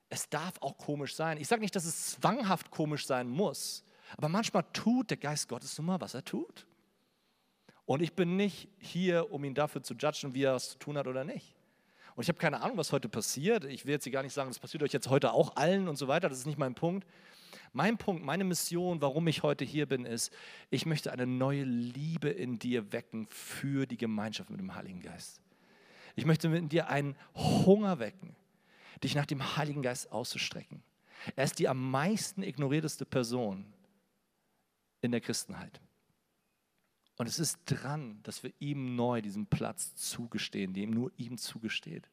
[0.09, 1.38] Es darf auch komisch sein.
[1.38, 3.83] Ich sage nicht, dass es zwanghaft komisch sein muss,
[4.15, 6.65] aber manchmal tut der Geist Gottes nun mal, was er tut.
[7.85, 10.97] Und ich bin nicht hier, um ihn dafür zu judgen, wie er es zu tun
[10.97, 11.55] hat oder nicht.
[12.15, 13.63] Und ich habe keine Ahnung, was heute passiert.
[13.65, 15.97] Ich will jetzt hier gar nicht sagen, das passiert euch jetzt heute auch allen und
[15.97, 16.29] so weiter.
[16.29, 17.07] Das ist nicht mein Punkt.
[17.78, 20.34] Mein Punkt, meine Mission, warum ich heute hier bin, ist,
[20.71, 25.43] ich möchte eine neue Liebe in dir wecken für die Gemeinschaft mit dem Heiligen Geist.
[26.15, 28.36] Ich möchte in dir einen Hunger wecken,
[29.03, 30.82] dich nach dem Heiligen Geist auszustrecken.
[31.36, 33.71] Er ist die am meisten ignorierteste Person
[35.01, 35.80] in der Christenheit.
[37.17, 42.09] Und es ist dran, dass wir ihm neu diesen Platz zugestehen, dem nur ihm zugesteht.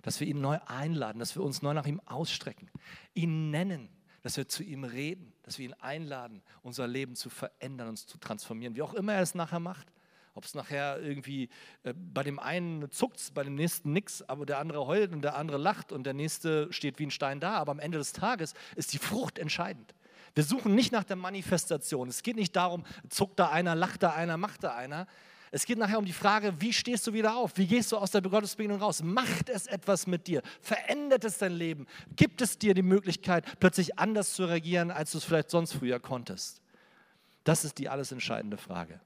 [0.00, 2.70] Dass wir ihn neu einladen, dass wir uns neu nach ihm ausstrecken,
[3.12, 3.90] ihn nennen,
[4.24, 8.16] dass wir zu ihm reden, dass wir ihn einladen, unser Leben zu verändern, uns zu
[8.16, 9.86] transformieren, wie auch immer er es nachher macht.
[10.32, 11.50] Ob es nachher irgendwie
[11.84, 15.36] äh, bei dem einen zuckt, bei dem nächsten nix, aber der andere heult und der
[15.36, 17.52] andere lacht und der nächste steht wie ein Stein da.
[17.52, 19.94] Aber am Ende des Tages ist die Frucht entscheidend.
[20.34, 22.08] Wir suchen nicht nach der Manifestation.
[22.08, 25.06] Es geht nicht darum, zuckt da einer, lacht da einer, macht da einer.
[25.54, 27.56] Es geht nachher um die Frage, wie stehst du wieder auf?
[27.56, 29.04] Wie gehst du aus der Gottesbegegnung raus?
[29.04, 30.42] Macht es etwas mit dir?
[30.60, 31.86] Verändert es dein Leben?
[32.16, 36.00] Gibt es dir die Möglichkeit, plötzlich anders zu reagieren, als du es vielleicht sonst früher
[36.00, 36.60] konntest?
[37.44, 38.98] Das ist die alles entscheidende Frage.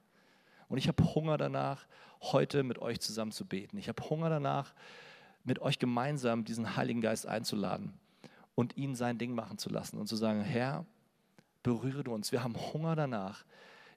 [0.69, 1.85] Und ich habe Hunger danach,
[2.19, 3.77] heute mit euch zusammen zu beten.
[3.77, 4.73] Ich habe Hunger danach,
[5.43, 7.93] mit euch gemeinsam diesen Heiligen Geist einzuladen
[8.55, 10.83] und ihn sein Ding machen zu lassen und zu sagen, Herr,
[11.61, 12.31] berühre du uns.
[12.31, 13.45] Wir haben Hunger danach,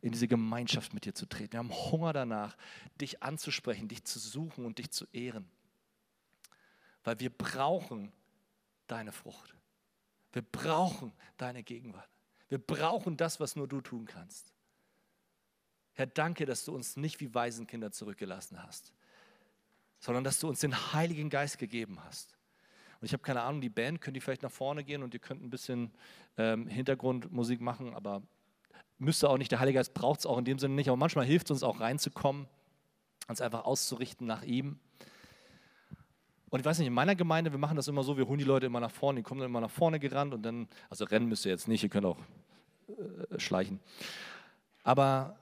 [0.03, 1.53] in diese Gemeinschaft mit dir zu treten.
[1.53, 2.57] Wir haben Hunger danach,
[3.01, 5.49] dich anzusprechen, dich zu suchen und dich zu ehren.
[7.05, 8.13] Weil wir brauchen
[8.89, 9.55] deine Frucht.
[10.33, 12.09] Wir brauchen deine Gegenwart.
[12.49, 14.53] Wir brauchen das, was nur du tun kannst.
[15.95, 18.93] Herr, danke, dass du uns nicht wie Waisenkinder zurückgelassen hast,
[20.01, 22.37] sondern dass du uns den Heiligen Geist gegeben hast.
[23.01, 25.21] Und ich habe keine Ahnung, die Band, könnt ihr vielleicht nach vorne gehen und ihr
[25.21, 25.93] könnt ein bisschen
[26.37, 28.23] ähm, Hintergrundmusik machen, aber
[29.03, 29.51] müsste auch nicht.
[29.51, 31.63] Der Heilige Geist braucht es auch in dem Sinne nicht, aber manchmal hilft es uns
[31.63, 32.47] auch reinzukommen,
[33.29, 34.79] uns einfach auszurichten nach ihm.
[36.51, 38.45] Und ich weiß nicht, in meiner Gemeinde, wir machen das immer so, wir holen die
[38.45, 41.29] Leute immer nach vorne, die kommen dann immer nach vorne gerannt und dann, also rennen
[41.29, 42.19] müsst ihr jetzt nicht, ihr könnt auch
[42.89, 43.81] äh, schleichen.
[44.83, 45.39] Aber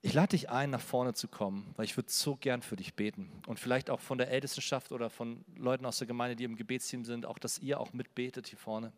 [0.00, 2.94] ich lade dich ein, nach vorne zu kommen, weil ich würde so gern für dich
[2.94, 3.30] beten.
[3.46, 7.04] Und vielleicht auch von der Ältestenschaft oder von Leuten aus der Gemeinde, die im Gebetsteam
[7.04, 8.92] sind, auch, dass ihr auch mitbetet hier vorne.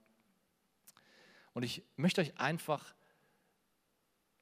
[1.55, 2.95] Und ich möchte euch einfach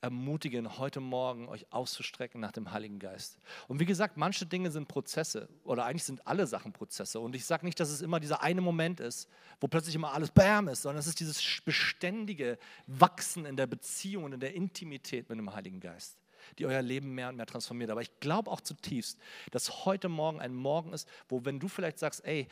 [0.01, 3.39] ermutigen, heute Morgen euch auszustrecken nach dem Heiligen Geist.
[3.69, 7.21] Und wie gesagt, manche Dinge sind Prozesse oder eigentlich sind alle Sachen Prozesse.
[7.21, 9.29] Und ich sage nicht, dass es immer dieser eine Moment ist,
[9.61, 14.25] wo plötzlich immer alles Bam ist, sondern es ist dieses beständige Wachsen in der Beziehung
[14.25, 16.19] und in der Intimität mit dem Heiligen Geist
[16.59, 17.91] die euer Leben mehr und mehr transformiert.
[17.91, 19.19] Aber ich glaube auch zutiefst,
[19.51, 22.47] dass heute Morgen ein Morgen ist, wo wenn du vielleicht sagst, ey,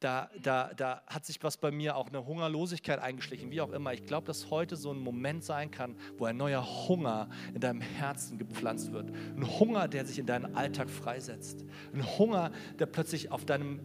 [0.00, 3.92] da, da, da hat sich was bei mir auch eine Hungerlosigkeit eingeschlichen, wie auch immer.
[3.92, 7.82] Ich glaube, dass heute so ein Moment sein kann, wo ein neuer Hunger in deinem
[7.82, 9.10] Herzen gepflanzt wird.
[9.10, 11.64] Ein Hunger, der sich in deinen Alltag freisetzt.
[11.92, 13.80] Ein Hunger, der plötzlich auf deinem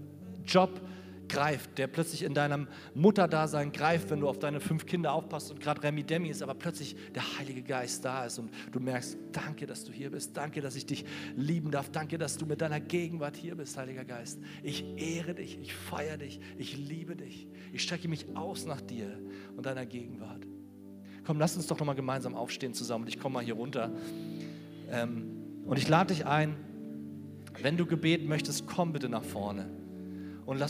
[0.46, 0.82] Job
[1.28, 5.60] greift, der plötzlich in deinem Mutterdasein greift, wenn du auf deine fünf Kinder aufpasst und
[5.60, 9.66] gerade Remi Demi ist, aber plötzlich der Heilige Geist da ist und du merkst, danke,
[9.66, 11.06] dass du hier bist, danke, dass ich dich
[11.36, 14.40] lieben darf, danke, dass du mit deiner Gegenwart hier bist, Heiliger Geist.
[14.64, 19.20] Ich ehre dich, ich feiere dich, ich liebe dich, ich strecke mich aus nach dir
[19.56, 20.46] und deiner Gegenwart.
[21.26, 23.92] Komm, lass uns doch nochmal gemeinsam aufstehen zusammen und ich komme mal hier runter.
[24.92, 26.56] Ähm, und ich lade dich ein,
[27.62, 29.70] wenn du Gebet möchtest, komm bitte nach vorne
[30.46, 30.64] und lass